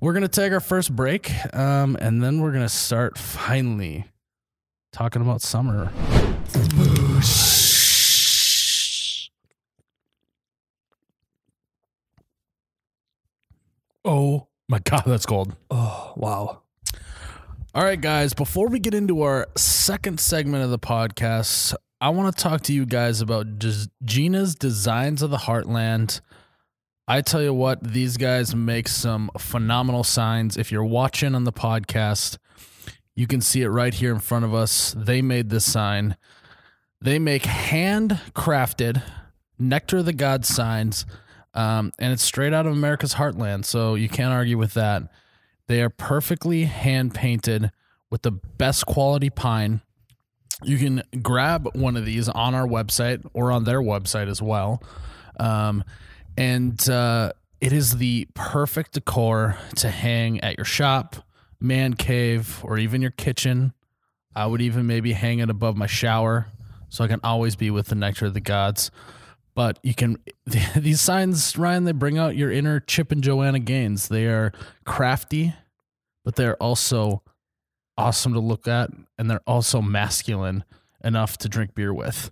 [0.00, 4.06] we're gonna take our first break, um, and then we're gonna start finally
[4.92, 5.92] talking about summer.
[14.04, 15.54] Oh my god, that's cold.
[15.70, 16.62] Oh, wow.
[17.74, 22.34] All right, guys, before we get into our second segment of the podcast, I want
[22.34, 26.20] to talk to you guys about Des- Gina's Designs of the Heartland.
[27.10, 30.56] I tell you what, these guys make some phenomenal signs.
[30.56, 32.38] If you're watching on the podcast,
[33.16, 34.94] you can see it right here in front of us.
[34.96, 36.16] They made this sign.
[37.00, 39.02] They make handcrafted
[39.58, 41.04] Nectar of the Gods signs,
[41.52, 45.02] um, and it's straight out of America's heartland, so you can't argue with that.
[45.66, 47.72] They are perfectly hand painted
[48.08, 49.80] with the best quality pine.
[50.62, 54.80] You can grab one of these on our website or on their website as well.
[55.40, 55.82] Um,
[56.36, 61.16] and uh, it is the perfect decor to hang at your shop,
[61.60, 63.72] man cave, or even your kitchen.
[64.34, 66.46] I would even maybe hang it above my shower
[66.88, 68.90] so I can always be with the nectar of the gods.
[69.54, 70.18] But you can,
[70.76, 74.08] these signs, Ryan, they bring out your inner Chip and Joanna Gaines.
[74.08, 74.52] They are
[74.84, 75.54] crafty,
[76.24, 77.22] but they're also
[77.98, 80.64] awesome to look at, and they're also masculine
[81.04, 82.30] enough to drink beer with.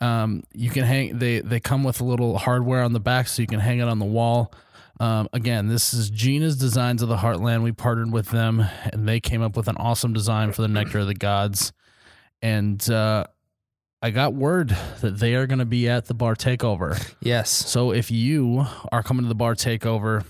[0.00, 1.18] Um, you can hang.
[1.18, 3.88] They they come with a little hardware on the back, so you can hang it
[3.88, 4.52] on the wall.
[4.98, 7.62] Um, again, this is Gina's Designs of the Heartland.
[7.62, 11.00] We partnered with them, and they came up with an awesome design for the Nectar
[11.00, 11.72] of the Gods.
[12.40, 13.24] And uh,
[14.02, 17.14] I got word that they are going to be at the bar takeover.
[17.20, 17.50] Yes.
[17.50, 20.24] So if you are coming to the bar takeover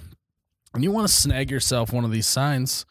[0.74, 2.86] and you want to snag yourself one of these signs,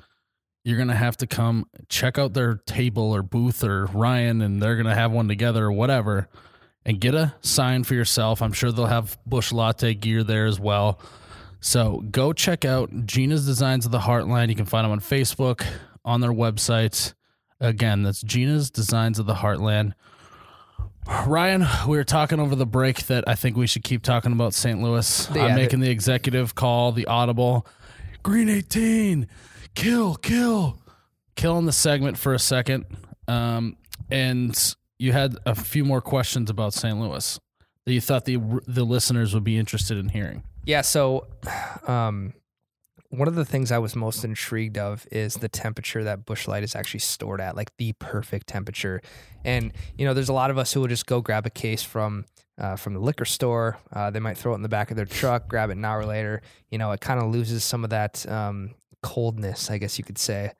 [0.63, 4.61] you're going to have to come check out their table or booth or Ryan and
[4.61, 6.27] they're going to have one together or whatever
[6.85, 8.41] and get a sign for yourself.
[8.41, 10.99] I'm sure they'll have Busch Latte gear there as well.
[11.59, 14.49] So go check out Gina's Designs of the Heartland.
[14.49, 15.65] You can find them on Facebook,
[16.03, 17.13] on their website.
[17.59, 19.93] Again, that's Gina's Designs of the Heartland.
[21.25, 24.53] Ryan, we were talking over the break that I think we should keep talking about
[24.53, 24.81] St.
[24.81, 25.29] Louis.
[25.33, 27.65] Yeah, I'm making the executive call, the audible.
[28.23, 29.27] Green 18,
[29.75, 30.79] kill, kill.
[31.35, 32.85] Killing the segment for a second.
[33.27, 33.77] Um,
[34.09, 36.99] and you had a few more questions about St.
[36.99, 37.39] Louis
[37.85, 40.43] that you thought the the listeners would be interested in hearing.
[40.65, 40.81] Yeah.
[40.81, 41.27] So,
[41.87, 42.33] um,
[43.09, 46.63] one of the things I was most intrigued of is the temperature that Busch Light
[46.63, 49.01] is actually stored at, like the perfect temperature.
[49.43, 51.83] And you know, there's a lot of us who will just go grab a case
[51.83, 52.25] from
[52.57, 53.77] uh, from the liquor store.
[53.93, 56.05] Uh, they might throw it in the back of their truck, grab it an hour
[56.05, 56.41] later.
[56.69, 58.71] You know, it kind of loses some of that um,
[59.03, 60.51] coldness, I guess you could say.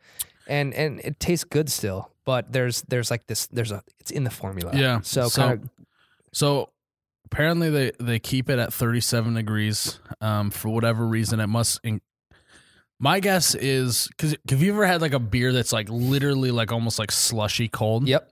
[0.48, 4.24] And and it tastes good still, but there's there's like this there's a it's in
[4.24, 4.72] the formula.
[4.76, 5.70] Yeah, So, so- kind of
[6.34, 6.70] So
[7.26, 11.40] apparently they, they keep it at 37 degrees um, for whatever reason.
[11.40, 11.80] It must.
[11.84, 12.02] In-
[13.00, 16.72] my guess is because have you ever had like a beer that's like literally like
[16.72, 18.08] almost like slushy cold?
[18.08, 18.32] yep.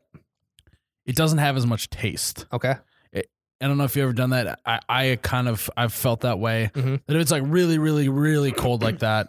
[1.06, 2.46] It doesn't have as much taste.
[2.54, 2.76] Okay.
[3.16, 4.60] I don't know if you ever done that.
[4.66, 6.70] I, I kind of I've felt that way.
[6.74, 7.00] Mhm.
[7.08, 9.28] That if it's like really really really cold like that,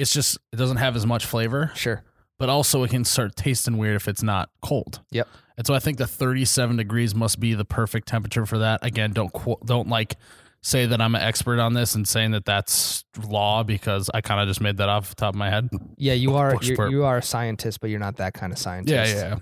[0.00, 1.70] it's just it doesn't have as much flavor.
[1.74, 2.02] Sure.
[2.38, 5.00] But also it can start tasting weird if it's not cold.
[5.10, 5.28] Yep.
[5.58, 8.84] And so I think the 37 degrees must be the perfect temperature for that.
[8.84, 9.30] Again, don't
[9.66, 10.16] don't like
[10.62, 14.40] say that I'm an expert on this and saying that that's law because I kind
[14.40, 15.68] of just made that off the top of my head.
[15.96, 18.94] Yeah, you are you are a scientist, but you're not that kind of scientist.
[18.94, 19.28] Yeah, yeah.
[19.28, 19.38] yeah.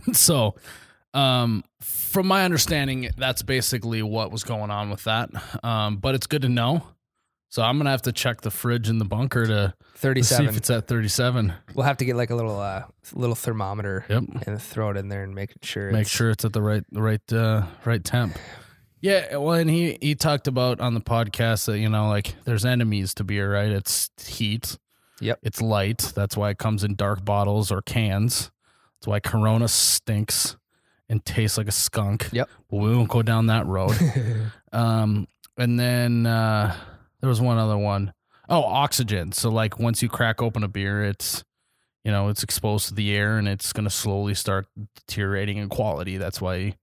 [0.06, 0.54] And so,
[1.14, 5.30] um, from my understanding, that's basically what was going on with that.
[5.64, 6.84] Um, but it's good to know.
[7.50, 10.48] So I'm gonna have to check the fridge in the bunker to, to see Thirty-seven.
[10.48, 11.52] if it's at 37.
[11.74, 12.82] We'll have to get like a little uh
[13.14, 14.24] little thermometer Yep.
[14.46, 15.86] and throw it in there and make sure.
[15.90, 18.36] make it's- sure it's at the right the right uh right temp
[19.00, 22.64] yeah well and he he talked about on the podcast that you know like there's
[22.64, 24.76] enemies to beer right it's heat
[25.20, 25.38] Yep.
[25.42, 28.50] it's light that's why it comes in dark bottles or cans
[28.98, 30.56] that's why corona stinks
[31.08, 32.48] and tastes like a skunk Yep.
[32.70, 33.96] but we won't go down that road
[34.72, 36.74] um and then uh
[37.20, 38.12] there was one other one.
[38.48, 41.44] Oh, oxygen so like once you crack open a beer it's
[42.04, 45.68] you know it's exposed to the air and it's going to slowly start deteriorating in
[45.68, 46.74] quality that's why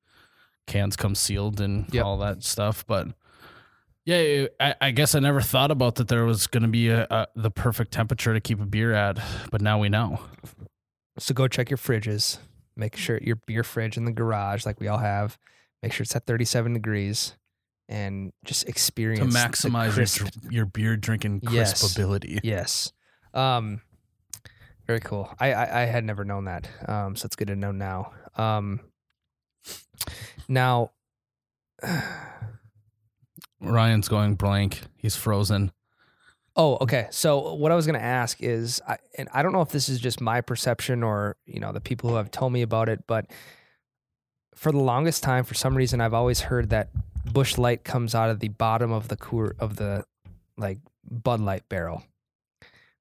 [0.67, 2.05] cans come sealed and Yep.
[2.05, 3.07] all that stuff but
[4.05, 7.07] yeah I, I guess i never thought about that there was going to be a,
[7.09, 9.17] a the perfect temperature to keep a beer at
[9.51, 10.19] but now we know
[11.17, 12.37] so go check your fridges.
[12.75, 15.37] Make sure your beer fridge in the garage, like we all have,
[15.81, 17.35] make sure it's at 37 degrees,
[17.87, 21.81] and just experience to maximize your, your beer drinking Yes.
[21.81, 22.91] crispability Yes.
[23.33, 23.81] Um,
[24.87, 25.33] very cool.
[25.39, 26.69] I, I I had never known that.
[26.87, 28.11] Um, so it's good to know now.
[28.37, 28.79] Um,
[30.47, 30.91] now,
[33.59, 35.71] ryan's going blank he's frozen
[36.55, 37.07] oh, okay.
[37.11, 39.89] So what I was going to ask is, I, and I don't know if this
[39.89, 43.03] is just my perception or you know the people who have told me about it,
[43.07, 43.27] but
[44.55, 46.89] for the longest time, for some reason, I've always heard that
[47.31, 50.05] Busch Light comes out of the bottom of the coor of the
[50.57, 52.03] like Bud Light barrel,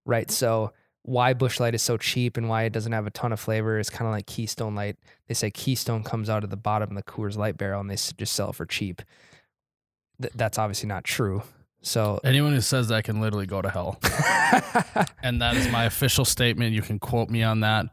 [0.05, 0.31] right?
[0.31, 3.39] So why Busch Light is so cheap and why it doesn't have a ton of
[3.39, 4.97] flavor is kind of like Keystone Light.
[5.29, 7.97] They say Keystone comes out of the bottom of the Coors Light barrel and they
[7.97, 9.03] just sell it for cheap.
[10.21, 11.43] Th- that's obviously not true.
[11.83, 13.99] So anyone who says that can literally go to hell
[15.23, 16.73] and that is my official statement.
[16.73, 17.87] You can quote me on that.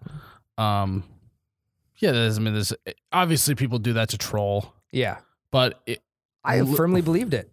[0.58, 1.04] Um,
[1.98, 2.74] yeah, there's, I mean, there's
[3.12, 5.18] obviously people do that to troll, yeah,
[5.52, 6.02] but it,
[6.44, 7.52] I firmly believed it.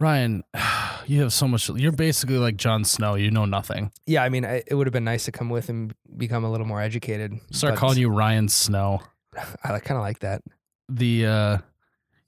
[0.00, 0.44] Ryan,
[1.06, 1.68] you have so much.
[1.68, 3.14] You're basically like Jon Snow.
[3.14, 3.92] You know nothing.
[4.06, 6.50] Yeah, I mean, I, it would have been nice to come with and become a
[6.50, 7.38] little more educated.
[7.50, 9.00] Start calling you Ryan Snow.
[9.64, 10.42] I kind of like that.
[10.88, 11.58] The uh,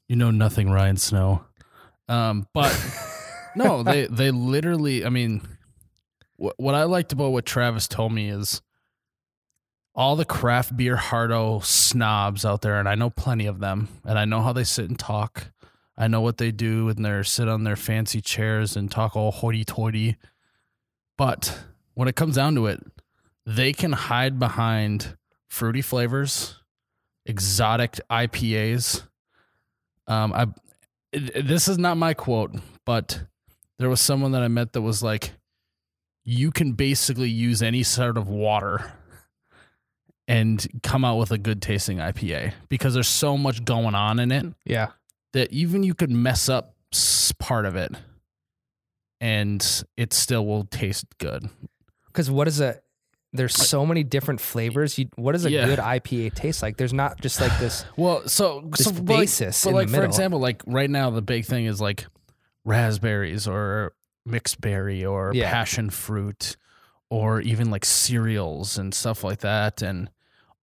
[0.09, 1.45] you know nothing, Ryan Snow.
[2.09, 2.75] Um, but
[3.57, 5.05] no, they they literally.
[5.05, 5.43] I mean,
[6.37, 8.63] what what I liked about what Travis told me is
[9.97, 14.19] all the craft beer hardo snobs out there, and I know plenty of them, and
[14.19, 15.51] I know how they sit and talk.
[15.97, 19.33] I know what they do and they sit on their fancy chairs and talk all
[19.33, 20.17] hoity-toity.
[21.17, 21.59] But
[21.95, 22.85] when it comes down to it,
[23.47, 25.17] they can hide behind
[25.49, 26.57] fruity flavors,
[27.25, 29.05] exotic IPAs.
[30.07, 30.47] Um, I
[31.13, 32.55] it- this is not my quote,
[32.85, 33.23] but
[33.79, 35.33] there was someone that I met that was like,
[36.25, 38.93] you can basically use any sort of water
[40.29, 44.33] and come out with a good tasting IPA because there's so much going on in
[44.33, 44.89] it Yeah.
[45.33, 46.75] that even you could mess up
[47.39, 47.93] part of it
[49.21, 51.49] and it still will taste good.
[52.07, 52.81] Because what is a
[53.33, 54.97] there's so many different flavors.
[54.99, 55.67] You, what does a Yeah.
[55.67, 56.79] good IPA taste like?
[56.79, 57.85] There's not just like this.
[57.97, 60.89] Well, so This so but like- basis but in the like for example, like right
[60.89, 62.07] now the big thing is like
[62.65, 63.93] raspberries or
[64.25, 65.51] mixed berry or Yeah.
[65.51, 66.57] passion fruit
[67.11, 70.11] or even like cereals and stuff like that and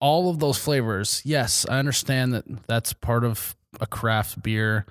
[0.04, 4.86] all of those flavors, yes, I understand that that's part of a craft beer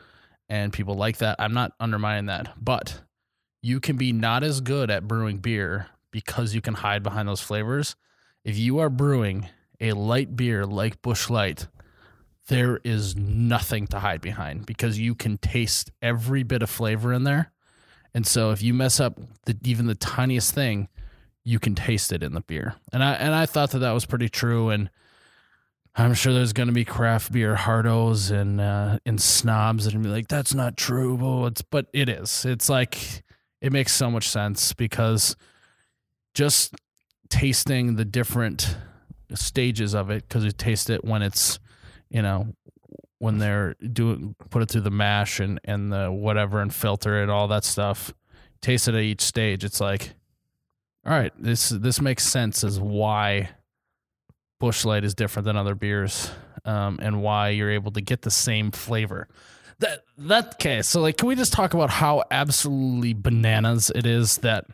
[0.48, 1.37] and people like that.
[1.38, 2.55] I'm not undermining that.
[2.59, 3.03] But
[3.61, 7.42] you can be not as good at brewing beer because you can hide behind those
[7.42, 7.94] flavors.
[8.42, 9.48] If you are brewing
[9.83, 11.68] a light beer like Busch Light,
[12.48, 17.25] there is nothing to hide behind because you can taste every bit of flavor in
[17.25, 17.53] there.
[18.14, 20.88] And so if you mess up the, even the tiniest thing,
[21.44, 22.74] you can taste it in the beer.
[22.92, 24.90] And I and I thought that that was pretty true and
[25.94, 29.98] I'm sure there's going to be craft beer hardos and uh, and snobs that are
[29.98, 31.14] be like that's not true.
[31.14, 32.44] Well, it's but it is.
[32.44, 33.22] It's like
[33.61, 35.37] it makes so much sense because
[36.35, 36.74] just
[37.28, 38.76] tasting the different
[39.35, 41.59] stages of it because you taste it when it's
[42.11, 42.55] you know
[43.18, 47.31] when they're doing put it through the mash and and the whatever and filter it
[47.31, 48.12] all that stuff
[48.61, 50.12] taste it at each stage it's like
[51.05, 53.51] all right this this makes sense as why
[54.61, 56.31] Busch Light is different than other beers
[56.65, 59.27] um, and why you're able to get the same flavor.
[59.81, 64.38] That that okay so like can we just talk about how absolutely bananas it is
[64.38, 64.67] that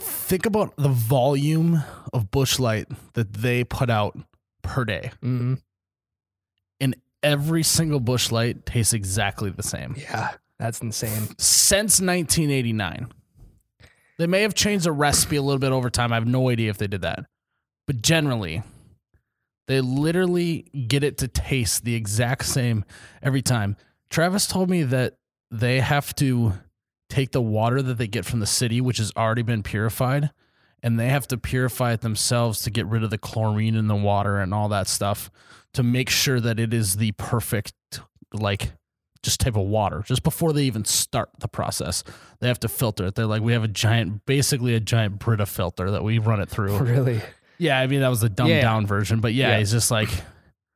[0.00, 4.18] think about the volume of Busch Light that they put out
[4.62, 5.12] per day.
[5.20, 5.54] Hmm
[6.80, 9.94] and every single Busch Light tastes exactly the same.
[9.96, 11.28] Yeah, that's insane.
[11.38, 13.12] since 1989
[14.20, 16.12] they may have changed the recipe a little bit over time.
[16.12, 17.24] I have no idea if they did that.
[17.86, 18.62] But generally
[19.66, 22.84] they literally get it to taste the exact same
[23.22, 23.76] every time.
[24.10, 25.14] Travis told me that
[25.50, 26.52] they have to
[27.08, 30.30] take the water that they get from the city which has already been purified
[30.82, 33.96] and they have to purify it themselves to get rid of the chlorine in the
[33.96, 35.30] water and all that stuff
[35.72, 37.72] to make sure that it is the perfect
[38.34, 38.72] like
[39.22, 42.02] just type of water just before they even start the process
[42.40, 45.44] they have to filter it they're like we have a giant basically a giant brita
[45.46, 47.20] filter that we run it through Really?
[47.58, 48.60] yeah i mean that was the dumbed Yeah.
[48.62, 49.58] down version but yeah, Yeah.
[49.58, 50.08] it's just like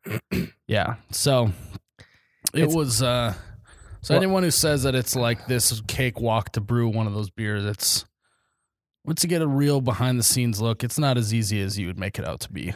[0.67, 1.51] yeah so
[2.53, 3.35] it It's- was uh
[4.03, 7.31] so Well- anyone who says that it's like this cakewalk to brew one of those
[7.31, 8.05] beers it's
[9.07, 11.87] once you get a real behind the scenes look it's not as easy as you
[11.87, 12.75] would make it out to be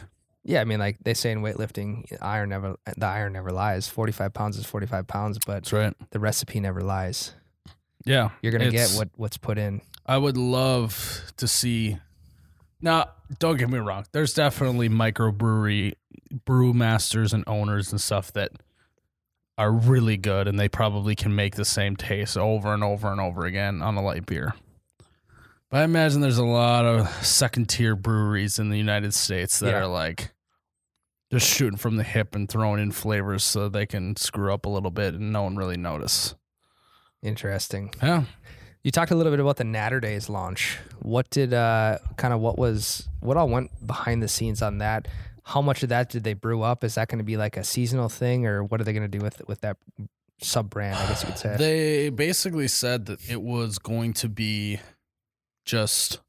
[0.49, 3.87] Yeah, I mean, like they say in weightlifting, iron never the iron never lies.
[3.87, 7.33] Forty five pounds is forty five pounds, but that's right the recipe never lies.
[8.03, 9.81] yeah You're gonna It's- get what what's put in.
[10.07, 11.97] I would love to see.
[12.81, 14.05] Now, don't get me wrong.
[14.11, 15.93] There's definitely microbrewery
[16.45, 18.51] brew masters and owners and stuff that
[19.57, 23.21] are really good, and they probably can make the same taste over and over and
[23.21, 24.55] over again on a light beer.
[25.69, 29.71] But I imagine there's a lot of second tier breweries in the United States that
[29.73, 29.81] Yeah.
[29.81, 30.31] are like
[31.31, 34.69] just shooting from the hip and throwing in flavors so they can screw up a
[34.69, 36.35] little bit and no one really notice.
[37.21, 37.93] Interesting.
[38.01, 38.23] Yeah.
[38.83, 40.77] You talked a little bit about the Natty Daze launch.
[41.01, 45.07] What did uh kind of what was what all went behind the scenes on that?
[45.43, 46.83] How much of that did they brew up?
[46.83, 49.17] Is that going to be like a seasonal thing, or what are they going to
[49.17, 49.77] do with with that
[50.41, 50.95] sub brand?
[50.95, 51.55] I guess you could say.
[51.57, 54.79] They basically said that it was going to be
[55.65, 56.19] just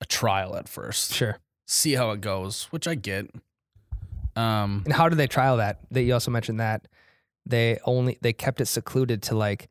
[0.00, 1.12] a trial at first.
[1.14, 1.38] sure.
[1.66, 3.28] See how it goes, which I get.
[4.36, 5.80] Um And how did they trial that?
[5.90, 6.86] That you also mentioned that
[7.46, 9.68] they only they kept it secluded to like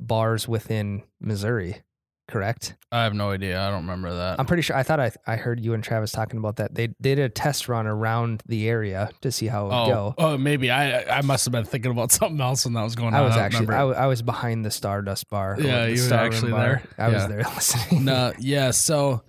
[0.00, 1.82] bars within Missouri,
[2.28, 2.74] correct?
[2.90, 3.60] I have no idea.
[3.60, 4.40] I don't remember that.
[4.40, 4.76] I'm pretty sure.
[4.76, 6.74] I thought I I heard you and Travis talking about that.
[6.74, 9.86] They they did a test run around the area to see how it would oh,
[9.86, 10.14] go.
[10.18, 13.14] oh, maybe I I must have been thinking about something else when that was going
[13.14, 13.20] on.
[13.20, 15.54] I was actually I, I was behind the Stardust bar.
[15.54, 16.82] or Yeah, the you were Star Room actually there?
[16.98, 18.04] I was there listening.
[18.06, 18.70] no, yeah.
[18.72, 19.22] So,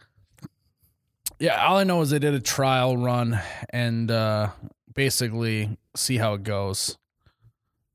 [1.43, 3.37] yeah, all I know is they did a trial run
[3.69, 4.51] and uh,
[4.93, 6.97] basically see how it goes.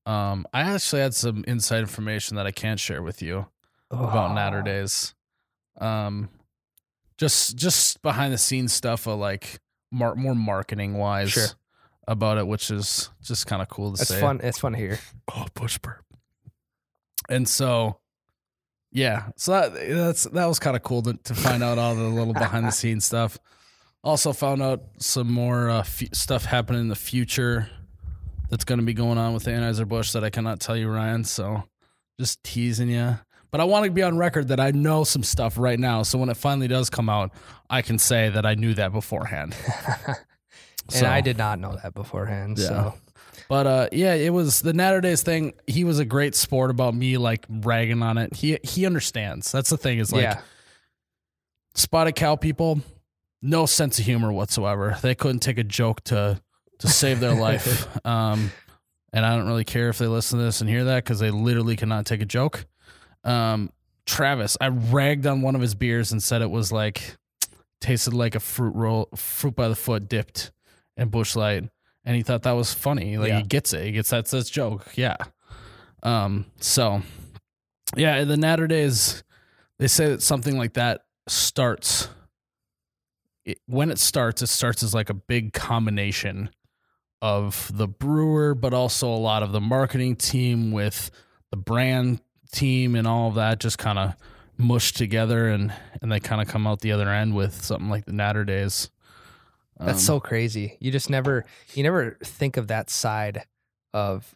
[0.05, 3.47] Um, I actually had some inside information that I can't share with you
[3.91, 5.15] about Natty Daze.
[5.81, 6.29] Um,
[7.17, 11.47] just just behind the scenes stuff of like mar- more marketing wise Sure.
[12.07, 14.17] about it, which is just kind of cool to It's say.
[14.17, 14.41] It's fun.
[14.43, 14.99] It's fun to hear.
[15.35, 16.05] Oh, push burp.
[17.31, 17.99] And so,
[18.93, 22.03] yeah, so that that's that was kind of cool to, to find out all the
[22.03, 23.39] little behind the scenes stuff.
[24.05, 27.69] Also found out some more uh, f- stuff happening in the future
[28.49, 31.25] that's going to be going on with Anheuser Busch that I cannot tell you, Ryan.
[31.25, 31.65] So
[32.19, 33.19] just teasing you.
[33.51, 36.03] But I want to be on record that I know some stuff right now.
[36.03, 37.33] So when it finally does come out,
[37.69, 39.55] I can say that I knew that beforehand.
[40.07, 40.17] and
[40.91, 42.59] So- I did not know that beforehand.
[42.59, 42.67] Yeah.
[42.67, 42.95] So
[43.49, 45.55] But uh, yeah, it was the Natty Daze thing.
[45.67, 48.35] He was a great sport about me like ragging on it.
[48.35, 49.53] He he understands.
[49.53, 49.99] That's the thing.
[49.99, 50.41] Is like yeah,
[51.75, 52.81] spotted cow people,
[53.43, 54.99] no sense of humor whatsoever.
[55.03, 56.41] They couldn't take a joke to
[56.79, 57.87] to save their life.
[58.05, 58.53] Um,
[59.13, 61.31] and I don't really care if they listen to this and hear that because they
[61.31, 62.67] literally cannot take a joke.
[63.25, 63.71] Um,
[64.07, 67.17] Travis, I ragged on one of his beers and said it was like
[67.81, 70.53] tasted like a fruit roll, fruit by the foot dipped
[70.97, 71.65] in Busch Light,
[72.09, 73.19] and he thought that was funny.
[73.19, 73.39] Like Yeah.
[73.41, 73.85] he gets it.
[73.85, 74.87] He gets that's his joke.
[74.97, 75.17] Yeah.
[76.03, 76.47] Um.
[76.59, 77.03] So,
[77.97, 79.23] yeah, the Natty Daze.
[79.79, 82.09] They say that something like that starts.
[83.45, 86.51] It, when it starts, it starts as like a big combination
[87.21, 91.11] of the brewer, but also a lot of the marketing team with
[91.51, 92.21] the brand
[92.53, 94.15] team and all of that just kind of
[94.57, 98.07] mushed together and and they kind of come out the other end with something like
[98.07, 98.91] the Natty Daze.
[99.79, 100.77] That's Um, so crazy.
[100.81, 103.45] You just never you never think of that side
[103.95, 104.35] of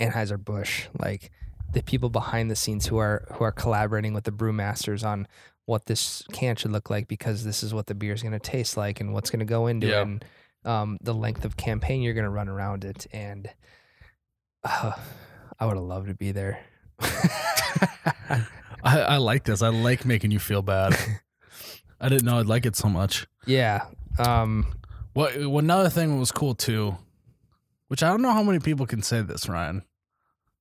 [0.00, 1.30] Anheuser Busch, like
[1.72, 5.26] the people behind the scenes who are who are collaborating with the brewmasters on
[5.66, 8.38] what this can should look like because this is what the beer is going to
[8.38, 10.00] taste like and what's going to go into Yeah.
[10.00, 10.24] it and
[10.64, 13.48] um, the length of campaign you're going to run around it and
[14.64, 14.92] uh,
[15.58, 16.60] I would have loved to be there.
[17.00, 18.44] I,
[18.84, 19.62] I like this.
[19.62, 20.96] I like making you feel bad.
[22.00, 23.26] I didn't know I'd like it so much.
[23.46, 23.86] yeah.
[24.18, 24.66] Um,
[25.12, 26.96] What well, another thing was cool too,
[27.88, 29.82] which I don't know how many people can say this, Ryan.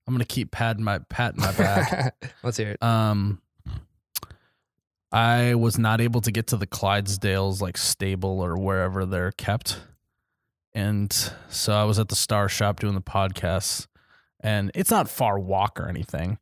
[0.07, 2.15] I'm gonna keep patting my patting my back.
[2.43, 2.83] let's hear it.
[2.83, 3.41] um
[5.13, 9.81] I was not able to get to the Clydesdales like stable or wherever they're kept.
[10.73, 11.11] And
[11.49, 13.87] so I was at the Star Shop doing the podcast
[14.39, 16.37] and it's not far walk or anything,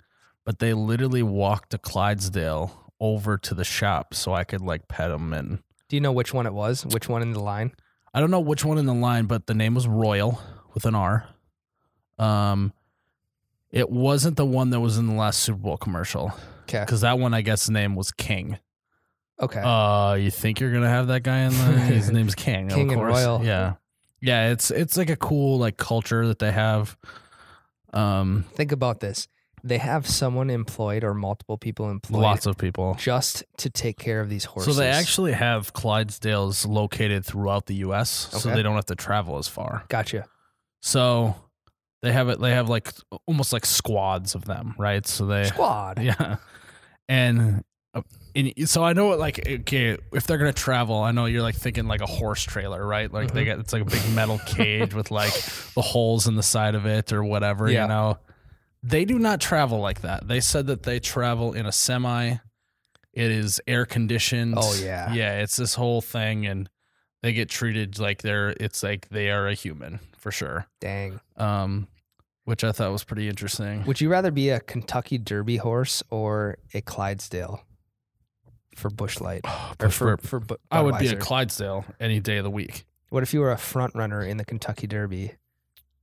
[0.46, 5.10] but they literally walked to Clydesdale over to the shop so I could like pet
[5.10, 6.86] them and Do you know which one it was?
[6.86, 7.72] Which one in the line?
[8.14, 10.40] I don't know which one in the line, but the name was Royal
[10.74, 11.28] with an R.
[12.18, 12.74] Um,
[13.72, 16.34] it wasn't the one that was in the last Super Bowl commercial
[16.64, 16.80] Okay.
[16.82, 18.58] because that one, I guess, the name was King.
[19.42, 19.62] Okay.
[19.62, 21.58] Uh, you think you're gonna have that guy in the?
[21.94, 22.68] His name's King.
[22.68, 23.08] King of and.
[23.08, 23.44] Royal.
[23.44, 23.76] Yeah,
[24.22, 24.50] yeah.
[24.52, 26.98] It's it's like a cool like culture that they have.
[27.94, 29.28] Um, Think about this.
[29.64, 32.96] They have someone employed or multiple people employed lots of people.
[33.00, 34.74] just to take care of these horses.
[34.76, 39.38] So they actually have Clydesdales located throughout the U.S., so they don't have to travel
[39.38, 39.84] as far.
[39.90, 40.26] gotcha.
[40.82, 41.36] So
[42.02, 42.40] they have it.
[42.40, 42.92] They have like
[43.28, 45.06] almost like squads of them, right?
[45.06, 46.00] So they, Squad.
[46.02, 46.38] yeah,
[47.08, 48.02] and, uh,
[48.36, 51.88] and so I know like okay, if they're gonna travel, I know you're like thinking
[51.88, 53.12] like a horse trailer, right?
[53.12, 53.36] Like Mm-hmm.
[53.36, 55.34] they get it's like a big metal cage with like
[55.76, 57.84] the holes in the side of it or whatever, Yeah.
[57.84, 58.20] you know.
[58.82, 60.28] They do not travel like that.
[60.28, 62.38] They said that they travel in a semi.
[63.12, 64.56] It is air conditioned.
[64.58, 65.12] Oh, yeah.
[65.14, 65.42] yeah.
[65.42, 66.70] It's this whole thing, and
[67.22, 68.50] they get treated like they're.
[68.60, 71.20] It's like they are a human for sure Dang.
[71.38, 71.88] um,
[72.44, 73.86] which I thought was pretty interesting.
[73.86, 77.64] Would you rather be a Kentucky Derby horse or a Clydesdale
[78.76, 79.46] for Busch Light
[79.80, 82.86] or for for Bu- I would be a Clydesdale any day of the week.
[83.10, 85.34] What if you were a front runner in the Kentucky Derby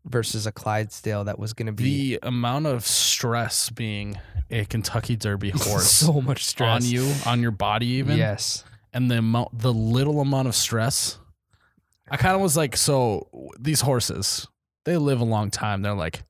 [0.09, 4.19] versus a Clydesdale that was going to be The amount of stress being
[4.51, 8.65] a Kentucky Derby horse so much stress on you, on your body, even, Yes.
[8.93, 11.19] and the amount, the little amount of stress.
[12.11, 13.29] I kind of was like, so
[13.59, 14.47] these horses,
[14.85, 15.83] they live a long time.
[15.83, 16.23] They're like,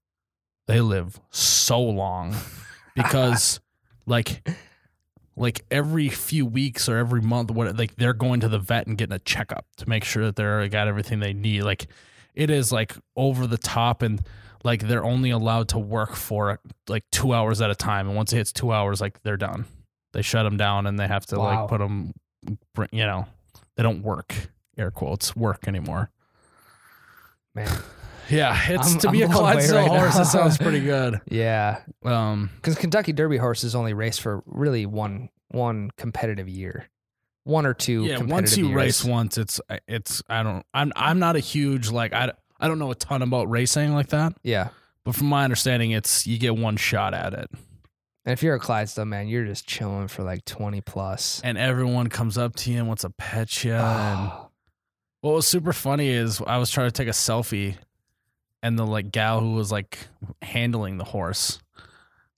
[0.66, 2.34] they live so long
[2.94, 3.60] because,
[4.06, 4.48] like,
[5.36, 8.96] like every few weeks or every month, what like they're going to the vet and
[8.96, 11.62] getting a checkup to make sure that they're got everything they need.
[11.62, 11.88] Like,
[12.36, 14.20] it is like over the top and
[14.64, 16.58] like they're only allowed to work for
[16.88, 18.06] like two hours at a time.
[18.08, 19.64] And once it hits two hours, like they're done.
[20.12, 21.60] They shut them down and they have to Wow.
[21.62, 22.12] like put them,
[22.92, 23.26] you know,
[23.76, 24.34] they don't work
[24.78, 26.10] air quotes work anymore.
[27.54, 27.68] Man.
[28.28, 30.16] Yeah, it's I'm- to be I'm a Clydesdale right horse.
[30.16, 30.22] now.
[30.22, 31.20] It sounds pretty good.
[31.30, 31.82] Yeah.
[32.04, 36.88] Um, Because Kentucky Derby horses only race for really one one competitive year,
[37.46, 38.04] one or two.
[38.04, 38.18] yeah.
[38.20, 38.76] Once you years.
[38.76, 42.66] race once, it's uh, it's I don't I'm I'm not a huge like I I
[42.68, 44.70] don't know a ton about racing like that, yeah.
[45.04, 47.48] but from my understanding, it's you get one shot at it,
[48.24, 51.40] And if you're a Clydesdale man, you're just chilling for like twenty plus.
[51.44, 53.74] and everyone comes up to you and wants to pet you.
[53.74, 54.50] And Oh,
[55.20, 57.76] what was super funny is I was trying to take a selfie,
[58.62, 59.98] and the like gal who was like
[60.42, 61.60] handling the horse.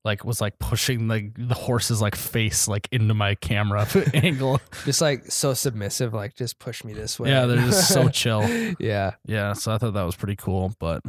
[0.09, 4.59] Like was like pushing the the horse's like face like into my camera angle.
[4.86, 7.28] just like so submissive, like just push me this way.
[7.28, 8.42] Yeah, they're just so chill.
[8.80, 9.16] yeah.
[9.26, 11.02] Yeah, so I thought that was pretty cool, but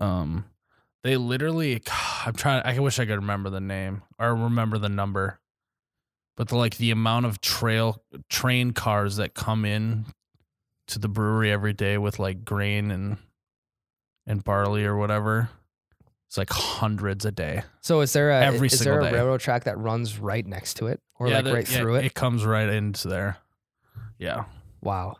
[0.00, 0.44] um
[1.04, 1.80] they literally
[2.26, 5.38] I'm trying I wish I could remember the name or remember the number.
[6.36, 10.06] But the, like the amount of trail train cars that come in
[10.88, 13.18] to the brewery every day with like grain and
[14.26, 15.48] and barley or whatever.
[16.34, 17.62] It's like hundreds a day.
[17.80, 19.16] So is there a Every is there single a day.
[19.18, 21.94] railroad track that runs right next to it, or Yeah, like there- right yeah, through
[21.94, 22.06] it?
[22.06, 23.36] It comes right into there.
[24.18, 24.46] Yeah.
[24.82, 25.18] Wow.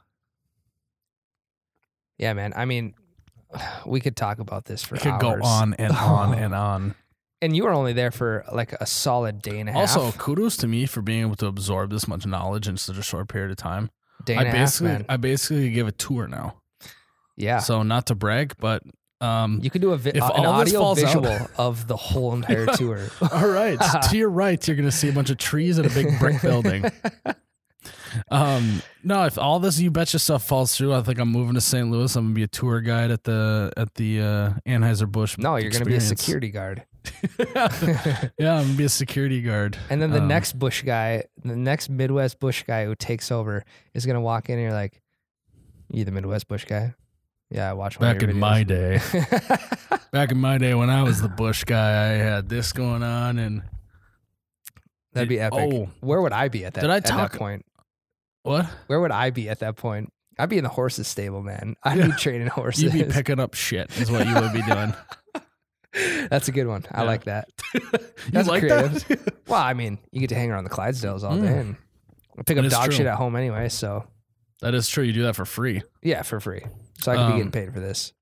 [2.18, 2.52] Yeah, man.
[2.56, 2.94] I mean,
[3.86, 5.40] we could talk about this for We could hours.
[5.40, 6.94] go on and on and on.
[7.40, 9.96] And you were only there for like a solid day and a half.
[9.96, 13.02] Also, kudos to me for being able to absorb this much knowledge in such a
[13.02, 13.90] short period of time.
[14.24, 15.04] day I and a half, basically man.
[15.08, 16.56] I basically give a tour now.
[17.36, 17.58] Yeah.
[17.58, 18.82] So not to brag, but
[19.24, 21.86] um you could do a vi- if uh, an all audio falls out- visual of
[21.86, 23.00] the whole entire tour.
[23.32, 23.78] all right.
[24.10, 26.84] to your right, you're gonna see a bunch of trees and a big brick building.
[28.30, 31.60] Um no, if all this you betcha stuff falls through, I think I'm moving to
[31.60, 31.90] St.
[31.90, 32.14] Louis.
[32.16, 35.36] I'm gonna be a tour guide at the at the uh Anheuser Busch.
[35.36, 36.84] no, you're going to be a security guard.
[37.38, 37.68] yeah,
[38.56, 39.76] I'm gonna be a security guard.
[39.90, 43.64] And then the Um, next Busch guy, the next Midwest Busch guy who takes over
[43.94, 45.02] is going to walk in and you're like,
[45.90, 46.94] you the Midwest Busch guy?
[47.54, 49.00] Yeah, I watch one of back in my day.
[50.12, 53.38] Back in my day when I was the Busch guy, I had this going on
[53.38, 53.62] and
[55.12, 55.70] That'd be epic.
[55.72, 55.88] Oh.
[56.00, 57.64] Where would I be at that, Did I at talk- that point?
[58.42, 58.66] what?
[58.88, 60.12] Where would I be at that point?
[60.38, 61.76] I'd be in the horses stable, man.
[61.84, 62.82] I'd be training horses.
[62.94, 64.94] You'd be picking up shit is what you would be doing.
[66.28, 66.84] That's a good one.
[66.90, 67.06] I Yeah.
[67.08, 67.48] like that.
[67.72, 67.80] you
[68.32, 69.06] That's like creative.
[69.08, 69.34] that?
[69.46, 71.42] Well, I mean, you get to hang around the Clydesdales all Mm.
[71.42, 71.76] day and
[72.46, 72.94] pick up dog true.
[72.94, 73.68] shit at home anyway.
[73.68, 74.04] So
[74.60, 75.04] that is true.
[75.04, 75.82] You do that for free.
[76.02, 76.62] yeah, for free.
[77.04, 78.14] So I could be Um, getting paid for this.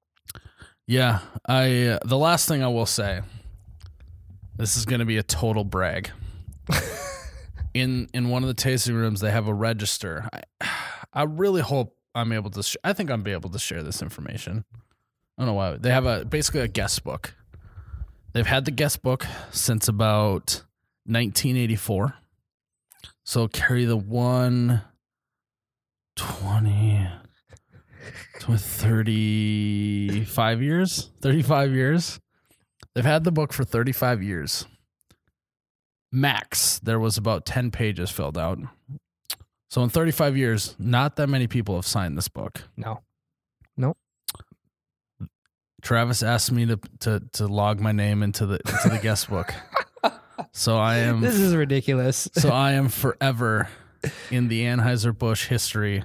[0.88, 1.86] Yeah, I.
[1.86, 3.20] Uh, the last thing I will say.
[4.56, 6.10] This is going to be a total brag.
[7.74, 10.28] in in one of the tasting rooms, they have a register.
[10.60, 10.68] I,
[11.12, 12.62] I really hope I'm able to.
[12.64, 14.64] Sh- I think I'm be able to share this information.
[15.38, 17.34] I don't know why they have a basically a guest book.
[18.32, 20.64] They've had the guest book since about
[21.04, 22.14] 1984.
[23.24, 24.82] So carry the one
[26.16, 27.08] 20
[28.52, 32.20] to 35 years 35 years
[32.94, 34.66] they've had the book for 35 years
[36.10, 38.58] max there was about 10 pages filled out
[39.70, 43.00] so in 35 years not that many people have signed this book No.
[43.76, 43.94] No.
[45.80, 49.54] travis asked me to to, to log my name into the into the guest book
[50.52, 52.28] so i am This is ridiculous.
[52.34, 53.68] so I am forever
[54.32, 56.02] in the Anheuser-Busch history.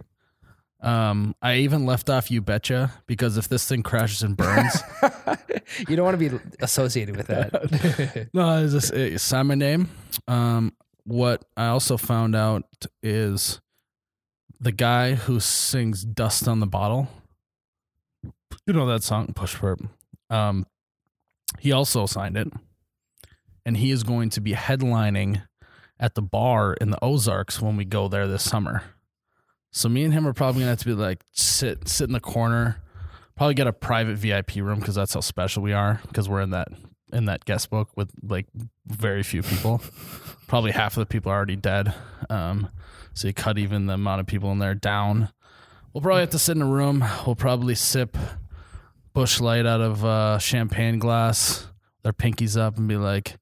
[0.80, 4.82] Um, I even left off you betcha because if this thing crashes and burns,
[5.90, 8.30] you don't want to be associated with that.
[8.34, 9.90] no, it's just uh, sign my name.
[10.28, 10.74] Um,
[11.04, 12.64] what I also found out
[13.02, 13.60] is
[14.60, 17.08] the guy who sings "Dust on the Bottle."
[18.66, 19.88] You know that song, Push Perp.
[20.30, 20.68] Um,
[21.60, 22.52] he also signed it,
[23.66, 25.42] and he is going to be headlining
[26.00, 28.84] at the bar in the Ozarks when we go there this summer.
[29.78, 32.20] So me and him are probably gonna have to be like sit sit in the
[32.20, 32.82] corner,
[33.36, 36.50] probably get a private VIP room because that's how special we are because we're in
[36.50, 36.70] that
[37.14, 38.48] in that guest book with like
[38.88, 39.80] very few people.
[40.48, 41.94] probably half of the people are already dead.
[42.28, 42.70] Um,
[43.14, 45.30] so you cut even the amount of people in there down.
[45.94, 47.06] We'll probably have to sit in a room.
[47.28, 48.18] We'll probably sip
[49.14, 51.68] Busch Light out of uh, champagne glass,
[52.02, 53.38] their pinkies up, and be like,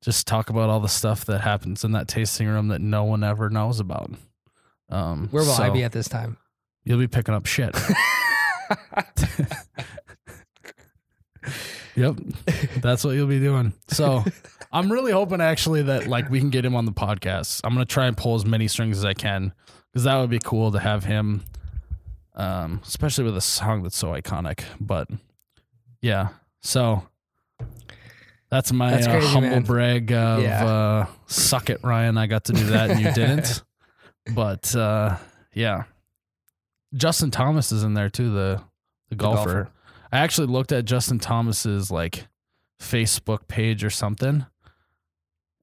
[0.00, 3.22] just talk about all the stuff that happens in that tasting room that no one
[3.22, 4.10] ever knows about.
[4.90, 6.36] Um, Where will I be at this time?
[6.84, 7.76] You'll be picking up shit.
[11.96, 12.16] yep,
[12.80, 13.72] that's what you'll be doing.
[13.88, 14.24] So
[14.72, 17.60] I'm really hoping actually that like we can get him on the podcast.
[17.64, 19.52] I'm gonna try and pull as many strings as I can
[19.92, 21.42] because that would be cool to have him,
[22.34, 24.62] um, especially with a song that's so iconic.
[24.80, 25.08] But
[26.00, 26.28] yeah,
[26.62, 27.02] so
[28.50, 29.62] that's my That's uh, humble man.
[29.62, 30.64] brag of Yeah.
[30.66, 32.18] uh, suck it, Ryan.
[32.18, 33.62] I got to do that and you didn't.
[34.34, 35.16] But uh,
[35.54, 35.84] yeah,
[36.94, 38.32] Justin Thomas is in there too.
[38.32, 38.62] The
[39.08, 39.36] the golfer.
[39.44, 39.70] golfer.
[40.12, 42.26] I actually looked at Justin Thomas's like
[42.80, 44.44] Facebook page or something,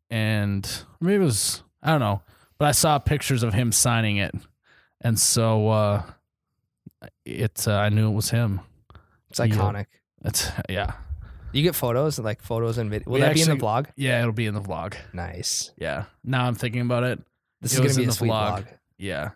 [0.09, 2.21] and maybe it was I don't know,
[2.57, 4.33] but I saw pictures of him signing it,
[5.01, 6.03] and so uh,
[7.25, 8.61] it uh, I knew it was him.
[9.29, 9.87] It's iconic.
[10.23, 10.93] It's yeah,
[11.51, 13.05] You get photos, like photos and video.
[13.11, 13.87] Will We that be in the vlog?
[13.95, 14.21] yeah.
[14.21, 14.95] It'll be in the vlog.
[15.13, 15.71] Nice.
[15.77, 16.05] Yeah.
[16.23, 17.19] Now I'm thinking about it.
[17.61, 18.59] This It is gonna be a the sweet vlog.
[18.63, 18.67] vlog.
[18.97, 19.29] Yeah.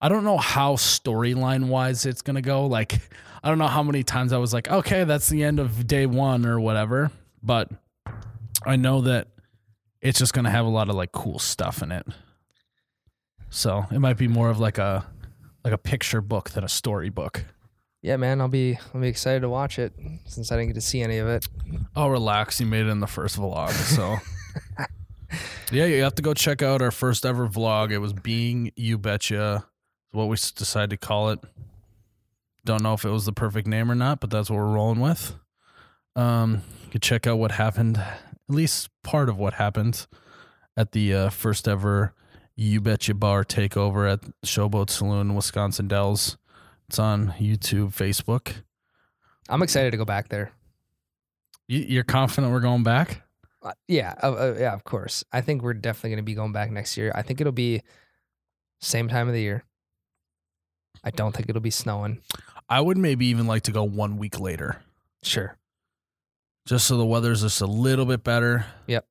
[0.00, 2.66] I don't know how storyline wise it's going to go.
[2.66, 3.00] Like,
[3.42, 6.06] I don't know how many times I was like, okay, that's the end of day
[6.06, 7.10] one or whatever.
[7.42, 7.68] But
[8.64, 9.26] I know that
[10.00, 12.06] it's just going to have a lot of like cool stuff in it.
[13.50, 15.04] So it might be more of like a
[15.64, 17.44] like a picture book than a story book.
[18.00, 19.92] Yeah, man, I'll be I'll be excited to watch it
[20.26, 21.44] since I didn't get to see any of it.
[21.96, 22.60] Oh, relax.
[22.60, 23.70] You made it in the first vlog.
[23.72, 24.18] So,
[25.70, 27.90] yeah, you have to go check out our first ever vlog.
[27.90, 29.66] It was Being You Betcha,
[30.12, 31.40] what we decided to call it.
[32.64, 35.00] Don't know if it was the perfect name or not, but that's what we're rolling
[35.00, 35.34] with.
[36.16, 40.06] Um, you can check out what happened, at least part of what happened
[40.76, 42.14] at the uh, first ever
[42.56, 46.36] You Betcha Bar takeover at Showboat Saloon, Wisconsin Dells.
[46.88, 48.62] It's on YouTube, Facebook.
[49.48, 50.52] I'm excited to go back there.
[51.68, 53.22] You're confident we're going back?
[53.68, 55.24] Uh, yeah, uh, uh, yeah, of course.
[55.30, 57.12] I think we're definitely going to be going back next year.
[57.14, 57.82] I think it'll be
[58.80, 59.64] same time of the year.
[61.04, 62.20] I don't think it'll be snowing.
[62.68, 64.80] I would maybe even like to go one week later,
[65.22, 65.56] Sure.
[66.66, 68.64] just so the weather's just a little bit better.
[68.86, 69.06] Yep.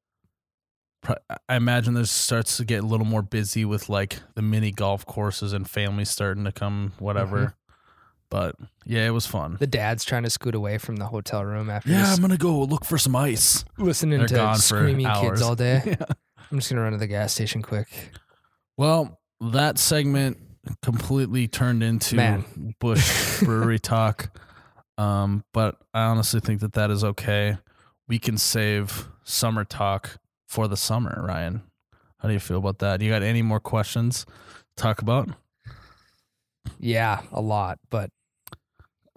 [1.48, 5.06] I imagine this starts to get a little more busy with like the mini golf
[5.06, 7.56] courses and families starting to come, whatever.
[8.30, 8.56] But
[8.86, 9.56] yeah, it was fun.
[9.60, 12.62] The dad's trying to scoot away from the hotel room after Yeah, I'm gonna go
[12.64, 13.64] look for some ice.
[13.78, 15.30] listening They're to gone for screaming hours.
[15.30, 15.82] kids all day.
[16.00, 16.06] Yeah.
[16.52, 17.88] I'm just gonna run to the gas station quick.
[18.78, 19.20] Well,
[19.52, 20.38] that segment
[20.82, 22.74] completely turned into Man.
[22.80, 24.30] Busch Brewery talk.
[24.98, 27.58] Um, but I honestly think that that is okay.
[28.08, 30.18] We can save summer talk
[30.48, 31.62] for the summer, Ryan.
[32.20, 33.02] How do you feel about that?
[33.02, 35.30] You got any more questions to talk about?
[36.80, 38.10] Yeah, a lot, but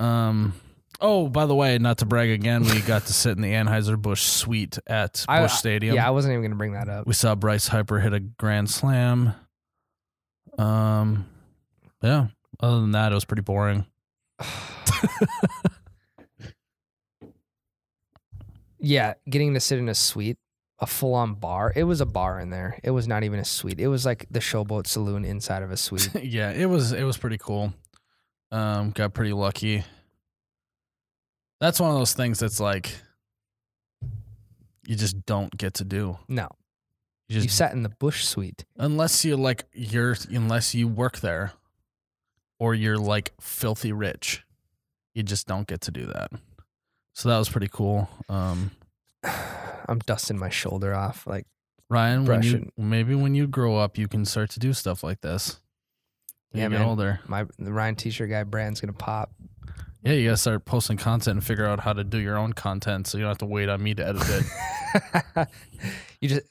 [0.01, 0.55] Um,
[1.01, 4.23] oh, by the way, not to brag again, we got to sit in the Anheuser-Busch
[4.23, 5.95] suite at Busch I- Stadium.
[5.95, 7.07] yeah, I wasn't even gonna bring that up.
[7.07, 9.35] We saw Bryce Harper hit a grand slam.
[10.59, 11.27] Um,
[12.03, 12.29] yeah.
[12.61, 13.87] Other than that, it was pretty boring.
[18.79, 20.39] yeah, getting to sit in a suite,
[20.79, 21.73] a full on bar.
[21.75, 22.79] It was a bar in there.
[22.83, 23.81] It was not even a suite.
[23.81, 26.11] It was like the Showboat Saloon inside of a suite.
[26.23, 27.73] yeah, it was it was pretty cool.
[28.53, 29.85] Um, got pretty lucky.
[31.61, 32.95] That's one of those things that's like
[34.87, 36.19] you just don't get to do.
[36.29, 36.49] No,
[37.29, 38.65] You just you sat in the Busch suite.
[38.77, 41.53] unless you like you're unless you work there
[42.59, 44.43] or you're like filthy rich.
[45.15, 46.31] You just don't get to do that.
[47.13, 48.09] So that was pretty cool.
[48.29, 48.71] Um
[49.25, 51.27] I'm dusting my shoulder off.
[51.27, 51.47] Like,
[51.89, 55.21] Ryan, when you, maybe when you grow up, you can start to do stuff like
[55.21, 55.59] this.
[56.53, 56.83] Yeah, man.
[56.83, 57.21] older.
[57.29, 59.33] my the Ryan T-shirt guy brand's gonna pop.
[60.03, 63.07] Yeah, you gotta start posting content and figure out how to do your own content,
[63.07, 65.49] so you don't have to wait on me to edit it.
[66.21, 66.43] you just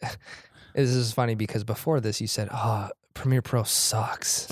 [0.73, 4.47] this is funny because before this you said, "Oh, Premiere Pro sucks."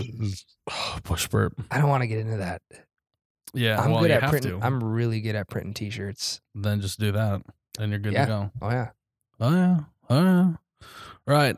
[1.04, 1.54] Push burp.
[1.72, 2.62] I don't want to get into that.
[3.54, 4.60] Yeah, I'm well, good at have printing.
[4.60, 4.66] to.
[4.66, 6.42] I'm really good at printing T-shirts.
[6.54, 7.42] then just do that,
[7.80, 8.26] and you're good Yeah.
[8.26, 8.52] to go.
[8.62, 8.90] Oh yeah.
[9.40, 9.80] Oh yeah,
[10.10, 10.54] oh yeah.
[11.26, 11.56] Right,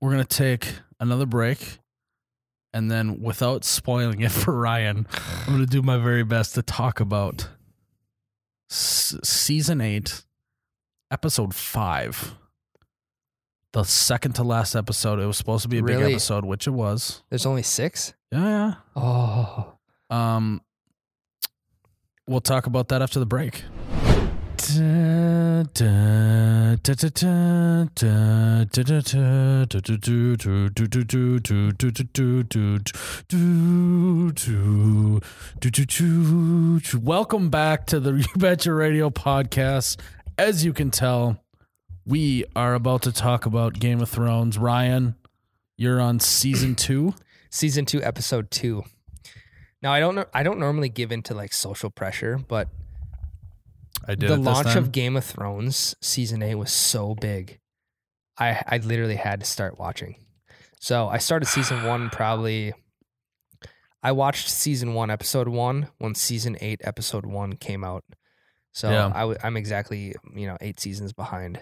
[0.00, 0.68] we're gonna take
[1.00, 1.78] another break,
[2.72, 5.06] and then without spoiling it for Ryan,
[5.46, 7.48] I'm gonna do my very best to talk about
[8.70, 10.24] s- season eight,
[11.10, 12.34] episode five.
[13.72, 15.20] The second to last episode.
[15.20, 17.22] It was supposed to be a big episode, which it was.
[17.30, 18.14] There's only six.
[18.32, 19.74] Yeah, Oh.
[20.10, 20.60] Um,
[22.26, 23.62] we'll talk about that after the break.
[37.02, 39.98] Welcome back to the You Betcha Radio podcast.
[40.38, 41.42] As you can tell,
[42.06, 44.56] we are about to talk about Game of Thrones.
[44.56, 45.16] Ryan,
[45.76, 47.14] you're on season two.
[47.50, 48.84] season two, episode two.
[49.82, 50.26] Now I don't know.
[50.32, 52.68] I don't normally give into like social pressure, but
[54.06, 57.58] I did the launch of Game of Thrones season eight was so big.
[58.38, 60.16] I I literally had to start watching.
[60.80, 62.72] So I started season one probably.
[64.02, 68.02] I watched season one, episode one, when season eight, episode one came out.
[68.72, 69.12] So Yeah.
[69.14, 71.60] I w- I'm exactly you know eight seasons behind,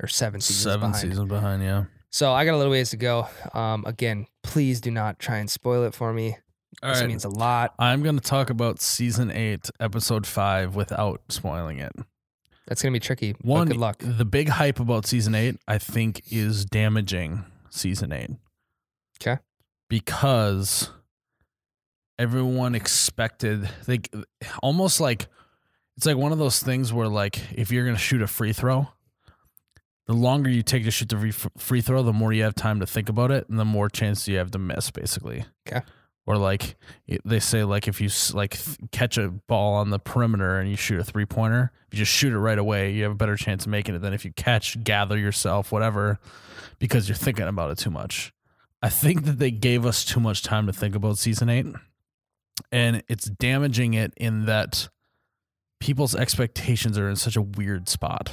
[0.00, 0.96] or seven seasons seven behind.
[1.10, 1.62] seasons behind.
[1.62, 1.84] Yeah.
[2.10, 3.26] So I got a little ways to go.
[3.54, 6.36] Um, again, please do not try and spoil it for me.
[6.82, 7.08] All this right.
[7.08, 7.74] means a lot.
[7.78, 11.92] I'm going to talk about season eight, episode five, without spoiling it.
[12.68, 13.34] That's gonna be tricky.
[13.42, 13.96] One, good luck.
[14.00, 18.30] the big hype about season eight, I think, is damaging season eight.
[19.18, 19.38] 'Kay.
[19.88, 20.88] Because
[22.18, 24.00] everyone expected, they
[24.62, 25.26] almost like
[25.96, 28.52] it's like one of those things where, like, if you're going to shoot a free
[28.54, 28.88] throw,
[30.06, 32.86] the longer you take to shoot the free, throw, the more you have time to
[32.86, 35.44] think about it, and the more chance you have to miss, basically.
[35.66, 35.82] 'Kay.
[36.24, 36.76] Or like
[37.24, 38.58] they say, like if you like
[38.92, 42.12] catch a ball on the perimeter and you shoot a three pointer, if you just
[42.12, 44.32] shoot it right away, you have a better chance of making it than if you
[44.32, 46.20] catch, gather yourself, whatever,
[46.78, 48.32] because you're thinking about it too much.
[48.80, 51.66] I think that they gave us too much time to think about season eight,
[52.70, 54.88] and it's damaging it in that
[55.80, 58.32] people's expectations are in such a weird spot.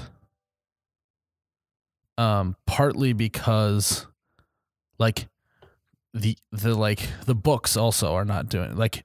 [2.20, 4.06] Um, partly because,
[5.00, 5.28] like,
[6.14, 9.03] the the like the books also are not doing like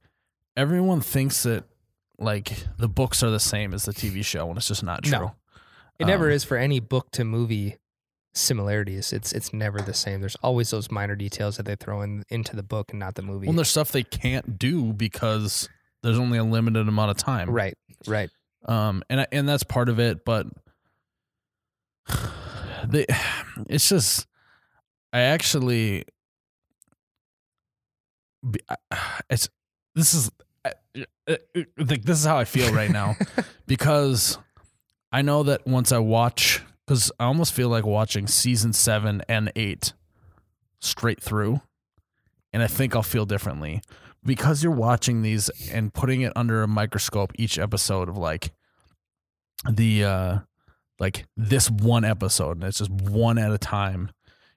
[0.57, 1.65] everyone thinks that
[2.19, 5.19] like the books are the same as the TV show and it's just not No.
[5.19, 5.31] true.
[5.99, 7.77] It never Um, is for any book to movie
[8.33, 9.13] similarities.
[9.13, 10.21] It's it's never the same.
[10.21, 13.23] There's always those minor details that they throw in into the book and not the
[13.23, 13.47] movie.
[13.47, 15.69] Well, there's stuff they can't do because
[16.03, 17.51] there's only a limited amount of time.
[17.51, 17.77] right,
[18.07, 18.31] right.
[18.67, 20.47] Um, and I, and that's part of it, but
[22.87, 23.07] they,
[23.69, 24.27] it's just,
[25.13, 26.05] I actually,
[29.31, 29.49] it's
[29.95, 30.31] this is
[30.65, 30.73] I-
[31.29, 31.39] I-
[31.79, 33.17] like this is how I feel right now.
[33.67, 34.37] Because
[35.11, 39.51] I know that once I watch, because I almost feel like watching season seven and
[39.57, 39.95] eight
[40.81, 41.63] straight through,
[42.53, 43.81] and I think I'll feel differently.
[44.23, 48.53] Because you're watching these and putting it under a microscope each episode of like
[49.71, 50.39] the uh
[50.99, 54.11] like this one episode and it's just one at a time.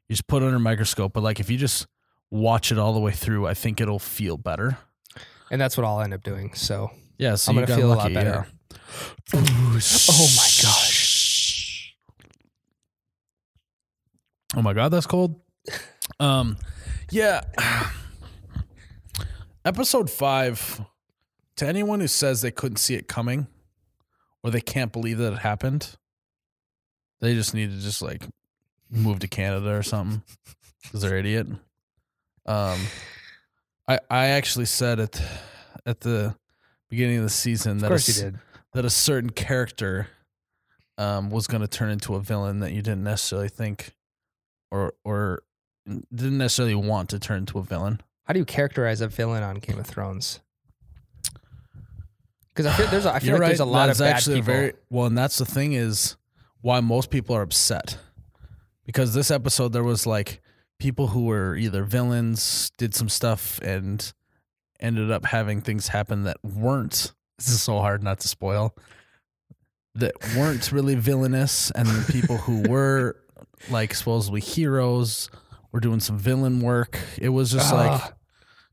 [0.10, 1.88] You just put it under a microscope but like if you just
[2.32, 4.78] watch it all the way through i think it'll feel better
[5.50, 6.54] And that's what I'll end up doing.
[6.56, 8.48] So yeah so I'm gonna feel a lot better.
[8.48, 8.76] yeah.
[9.34, 11.96] Oh my gosh.
[14.56, 15.40] oh my god that's cold
[16.20, 16.58] um
[17.12, 17.42] yeah
[19.66, 20.82] episode five
[21.58, 23.48] to anyone who says they couldn't see it coming
[24.44, 25.96] or they can't believe that it happened
[27.20, 28.28] they just need to just like
[28.90, 30.22] move to canada or something
[30.84, 31.48] because they're idiot
[32.48, 32.80] um
[33.88, 35.22] i i actually said at
[35.86, 36.36] at the
[36.90, 38.40] beginning of the season of that course a you did.
[38.74, 40.08] that a certain character
[41.00, 43.94] um, was going to turn into a villain that you didn't necessarily think
[44.72, 45.44] or or
[45.86, 48.02] didn't necessarily want to turn into a villain.
[48.24, 50.40] How do you characterize a villain on Game of Thrones?
[52.54, 54.36] Because I feel there's a, I feel You're like there's a lot That's of actually
[54.38, 54.54] people.
[54.54, 56.18] very well, and that's the thing is
[56.62, 57.98] why most people are upset
[58.86, 60.42] because this episode there was like
[60.80, 64.14] people who were either villains, did some stuff, and
[64.80, 67.14] ended up having things happen that weren't.
[67.38, 68.76] This is so hard not to spoil.
[69.96, 73.16] That weren't really villainous, and then people who were
[73.70, 75.30] like supposedly heroes
[75.72, 77.00] were doing some villain work.
[77.18, 78.14] It was just like, Ah,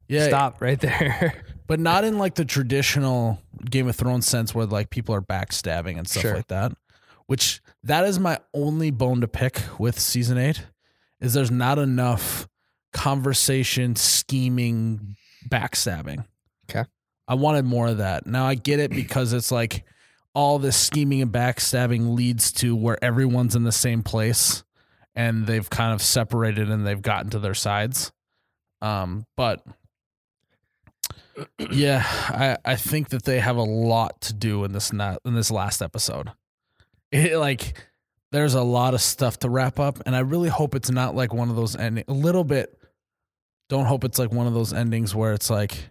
[0.08, 1.42] yeah, Stop right there.
[1.66, 5.96] but not in like the traditional Game of Thrones sense where like people are backstabbing
[5.98, 6.34] and stuff Sure.
[6.36, 6.72] like that.
[7.26, 10.66] Which that is my only bone to pick with season eight
[11.26, 12.48] is there's not enough
[12.92, 15.16] conversation, scheming,
[15.48, 16.24] backstabbing.
[16.70, 16.88] Okay.
[17.26, 18.26] I wanted more of that.
[18.26, 19.84] Now I get it because it's like
[20.34, 24.64] all this scheming and backstabbing leads to where everyone's in the same place
[25.14, 28.12] and they've kind of separated and they've gotten to their sides.
[28.82, 29.64] Um, but
[31.70, 35.34] yeah, I, I think that they have a lot to do in this not in
[35.34, 36.30] this last episode.
[37.10, 37.74] It, like
[38.34, 41.32] there's a lot of stuff to wrap up, and I really hope it's not like
[41.32, 42.04] one of those ending.
[42.08, 42.76] A little bit.
[43.68, 45.90] Don't hope it's like one of those endings where it's like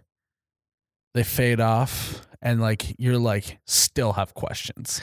[1.14, 5.00] they fade off and like you're like still have questions.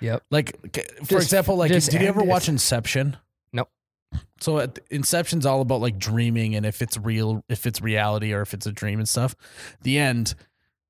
[0.00, 0.22] Yep.
[0.30, 0.80] Like for
[1.16, 2.26] Just- example, like did you ever it.
[2.26, 3.16] watch Inception?
[3.52, 3.68] Nope.
[4.40, 8.40] So at, Inception's all about like dreaming and if it's real, if it's reality or
[8.40, 9.34] if it's a dream and stuff.
[9.82, 10.34] The end,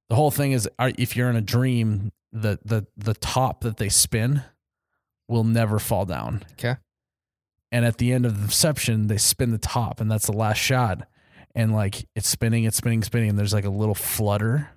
[0.09, 3.89] the whole thing is, if you're in a dream, the the the top that they
[3.89, 4.43] spin
[5.29, 6.43] will never fall down.
[6.53, 6.77] Okay.
[7.73, 10.59] And at the end of the Inception, they spin the top, and that's the last
[10.59, 11.09] shot.
[11.55, 14.69] And like it's spinning, it's spinning, spinning, and there's like a little flutter,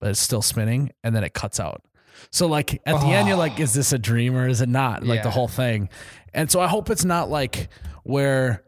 [0.00, 1.82] but it's still spinning, and then it cuts out.
[2.30, 5.04] So like at the end, you're like, is this a dream or is it not?
[5.04, 5.88] Like the whole thing.
[6.32, 7.68] And so I hope it's not like
[8.04, 8.64] where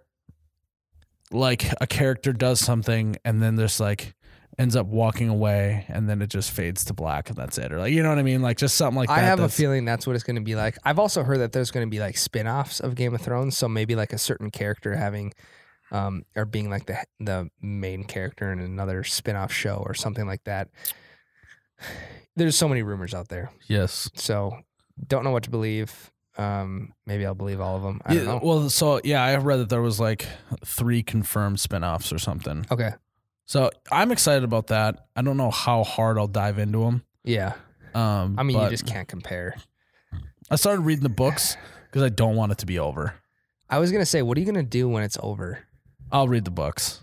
[1.30, 4.14] like a character does something and then there's like
[4.58, 7.72] ends up walking away and then it just fades to black and that's it.
[7.72, 8.42] Or like you know what I mean?
[8.42, 9.18] Like just something like that.
[9.18, 10.76] I have a feeling that's what it's going to be like.
[10.84, 13.68] I've also heard that there's going to be like spin-offs of Game of Thrones, so
[13.68, 15.32] maybe like a certain character having
[15.90, 20.44] um or being like the the main character in another spin-off show or something like
[20.44, 20.68] that.
[22.36, 23.50] There's so many rumors out there.
[23.68, 24.10] Yes.
[24.14, 24.58] So
[25.06, 26.10] don't know what to believe.
[26.36, 28.00] Um maybe I'll believe all of them.
[28.04, 28.40] I don't Yeah, know.
[28.42, 30.26] well, so yeah, I read that there was like
[30.64, 32.66] three confirmed spin-offs or something.
[32.70, 32.90] Okay.
[33.48, 35.06] So I'm excited about that.
[35.16, 37.02] I don't know how hard I'll dive into them.
[37.24, 37.54] Yeah.
[37.94, 39.56] Um, I mean, you just can't compare.
[40.50, 43.14] I started reading the books because I don't want it to be over.
[43.70, 45.60] I was going to say, what are you going to do when it's over?
[46.12, 47.00] I'll read the books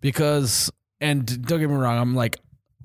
[0.00, 0.70] because,
[1.02, 2.38] and don't get me wrong, I'm like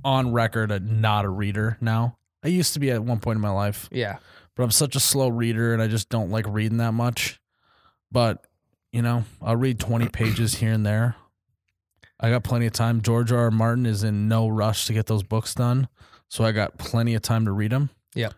[0.04, 2.18] on record a not a reader now.
[2.43, 4.18] I used to be at one point in my life, Yeah.
[4.56, 7.39] but I'm such a slow reader and I just don't like reading that much.
[8.12, 8.45] But
[8.91, 11.16] you know, I'll read 20 pages here and there.
[12.20, 13.01] I got plenty of time.
[13.01, 13.39] George R.
[13.45, 13.51] R.
[13.51, 15.88] Martin is in no rush to get those books done,
[16.28, 17.89] so I got plenty of time to read them.
[18.13, 18.32] Yeah.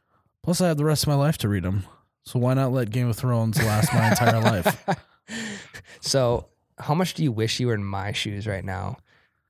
[0.44, 1.84] Plus, I have the rest of my life to read them.
[2.24, 4.86] So why not let Game of Thrones last my entire life?
[6.02, 6.48] So,
[6.80, 8.98] how much do you wish you were in my shoes right now?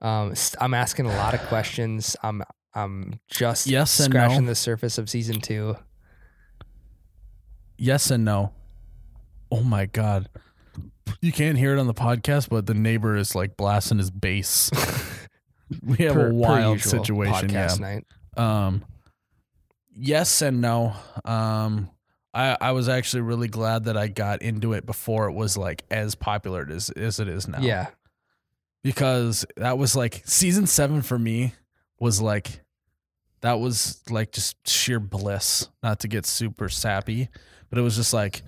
[0.02, 2.16] Um, I'm asking a lot of questions.
[2.22, 4.48] I'm I'm just Yes scratching no.
[4.50, 5.78] the surface of season two.
[7.78, 8.52] Yes and no.
[9.52, 10.30] Oh my god.
[11.22, 14.72] You can't hear it on the podcast, but the neighbor is like blasting his bass.
[15.84, 17.50] we have Per- a wild situation.
[17.50, 17.76] Yeah.
[17.80, 18.06] Night.
[18.38, 18.84] Um
[19.96, 20.94] yes and no.
[21.26, 21.90] Um,
[22.34, 25.84] I I was actually really glad that I got into it before it was like
[25.92, 27.60] as popular as as it is now.
[27.62, 27.88] Yeah.
[28.84, 31.54] because that was like season seven for me
[32.00, 32.64] was like
[33.42, 35.68] that was like just sheer bliss.
[35.84, 37.30] Not to get super sappy,
[37.70, 38.42] but it was just like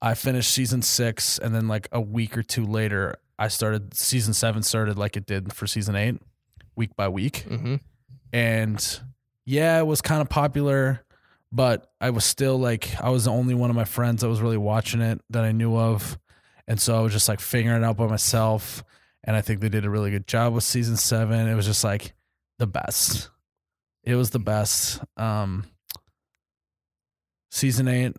[0.00, 4.32] I finished season six, and then like a week or two later, I started season
[4.34, 6.20] seven started like it did for season eight,
[6.76, 7.76] week by week Mm-hmm.
[8.32, 9.00] and
[9.44, 11.04] yeah, it was kind of popular,
[11.50, 14.40] but I was still like I was the only one of my friends that was
[14.42, 16.18] really watching it that I knew of,
[16.66, 18.84] and so I was just like figuring it out by myself.
[19.24, 21.48] And I think they did a really good job with season seven.
[21.48, 22.14] It was just like
[22.58, 23.30] the best.
[24.04, 25.00] It was the best.
[25.16, 25.64] Um,
[27.50, 28.16] season eight.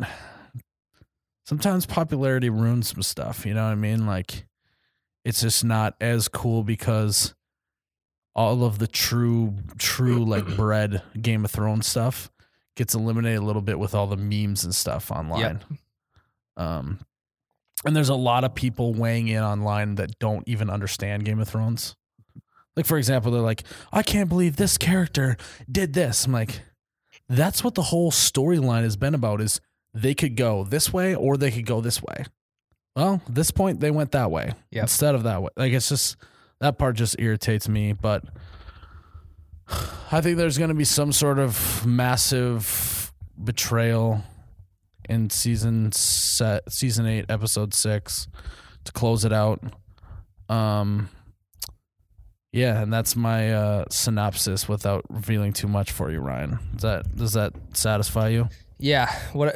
[1.50, 3.44] Sometimes popularity ruins some stuff.
[3.44, 4.06] You know what I mean?
[4.06, 4.46] Like,
[5.26, 7.34] it's just not as cool because
[8.36, 12.30] all of the true true like bread Game of Thrones stuff
[12.76, 15.62] gets eliminated a little bit with all the memes and stuff online.
[16.56, 17.00] Um
[17.84, 21.48] and there's a lot of people weighing in online that don't even understand Game of
[21.48, 21.96] Thrones.
[22.76, 25.36] Like for example, they're like, "I can't believe this character
[25.70, 26.62] did this." I'm like,
[27.28, 29.60] "That's what the whole storyline has been about is
[29.94, 32.26] they could go this way or they could go this way."
[32.96, 34.84] Well, at this point they went that way Yep.
[34.84, 35.50] instead of that way.
[35.56, 36.18] Like it's just
[36.60, 38.24] that part just irritates me, but
[40.12, 44.24] I think there's going to be some sort of massive betrayal
[45.08, 48.28] in season set season 8 episode 6
[48.86, 49.62] to close it out.
[50.50, 51.10] Um
[52.52, 56.60] yeah, and that's my uh synopsis without revealing too much for you, Ryan.
[56.74, 58.50] Does that does that satisfy you?
[58.80, 59.14] Yeah.
[59.34, 59.56] What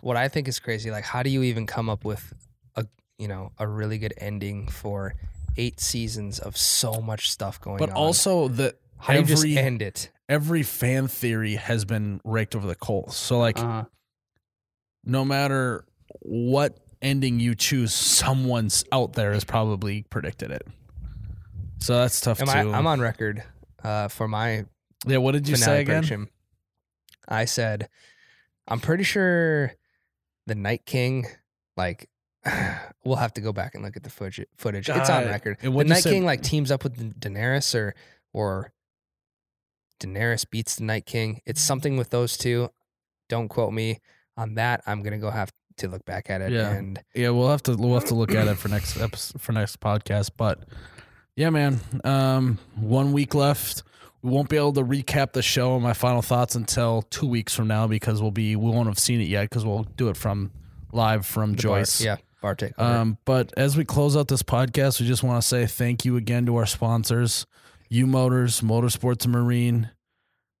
[0.00, 2.32] what I think is crazy, like how do you even come up with
[2.76, 2.86] a
[3.18, 5.14] you know a really good ending for
[5.56, 7.94] eight seasons of so much stuff going But on?
[7.94, 10.10] But also the how do you just every end it?
[10.28, 13.16] every fan theory has been raked over the coals.
[13.16, 13.84] So like Uh,
[15.04, 15.84] no matter
[16.20, 20.66] what ending you choose, someone's out there has probably predicted it.
[21.78, 22.52] So that's tough am too.
[22.52, 23.42] I, I'm on record
[23.82, 24.66] uh, for my
[25.06, 25.94] yeah, what did you say again?
[26.02, 26.28] prediction.
[27.26, 27.88] I said,
[28.70, 29.72] I'm pretty sure
[30.46, 31.26] the Night King,
[31.76, 32.08] like,
[33.04, 34.46] we'll have to go back and look at the footage.
[34.56, 34.88] Footage.
[34.88, 35.58] It's on record.
[35.62, 37.94] And The Night say- King like teams up with Daenerys, or
[38.32, 38.72] or
[40.00, 41.40] Daenerys beats the Night King.
[41.44, 42.70] It's something with those two.
[43.28, 44.00] Don't quote me
[44.36, 44.82] on that.
[44.86, 46.52] I'm gonna go have to look back at it.
[46.52, 46.70] Yeah.
[46.70, 49.52] And Yeah, we'll have to we'll have to look at it for next episode, for
[49.52, 50.30] next podcast.
[50.36, 50.64] But
[51.36, 53.82] yeah, man, um, one week left.
[54.22, 57.54] We won't be able to recap the show and my final thoughts until two weeks
[57.54, 60.16] from now because we'll be we won't have seen it yet because we'll do it
[60.16, 60.50] from
[60.92, 62.00] live from the bar- Joice.
[62.02, 62.80] yeah, bar takeover.
[62.80, 66.16] Um, but as we close out this podcast, we just want to say thank you
[66.16, 67.46] again to our sponsors,
[67.88, 69.90] U Motors, Motorsports and Marine,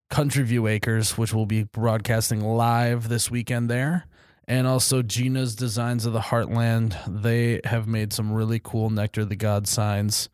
[0.08, 4.06] Country View Acres, which will be broadcasting live this weekend there,
[4.48, 6.96] and also Gina's Designs of the Heartland.
[7.06, 10.30] They have made some really cool Nectar of the God signs.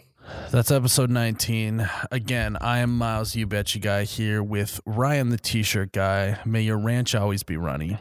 [0.50, 1.88] That's episode 19.
[2.10, 6.38] Again, I am Miles, you betcha guy, here with Ryan, the t shirt guy.
[6.44, 7.98] May your ranch always be runny.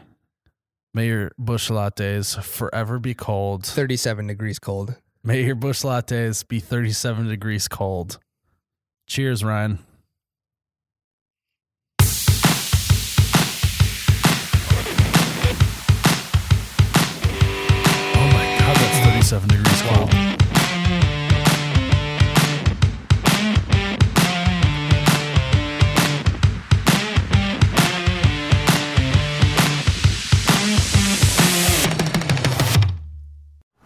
[0.92, 3.64] May your Busch lattes forever be cold.
[3.64, 4.96] 37 degrees cold.
[5.22, 8.18] May your Busch lattes be 37 degrees cold.
[9.06, 9.78] Cheers, Ryan.
[19.48, 19.96] degrees wow.
[19.96, 20.10] cold.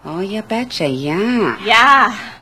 [0.07, 1.59] Oh, you betcha, yeah.
[1.65, 2.34] Yeah.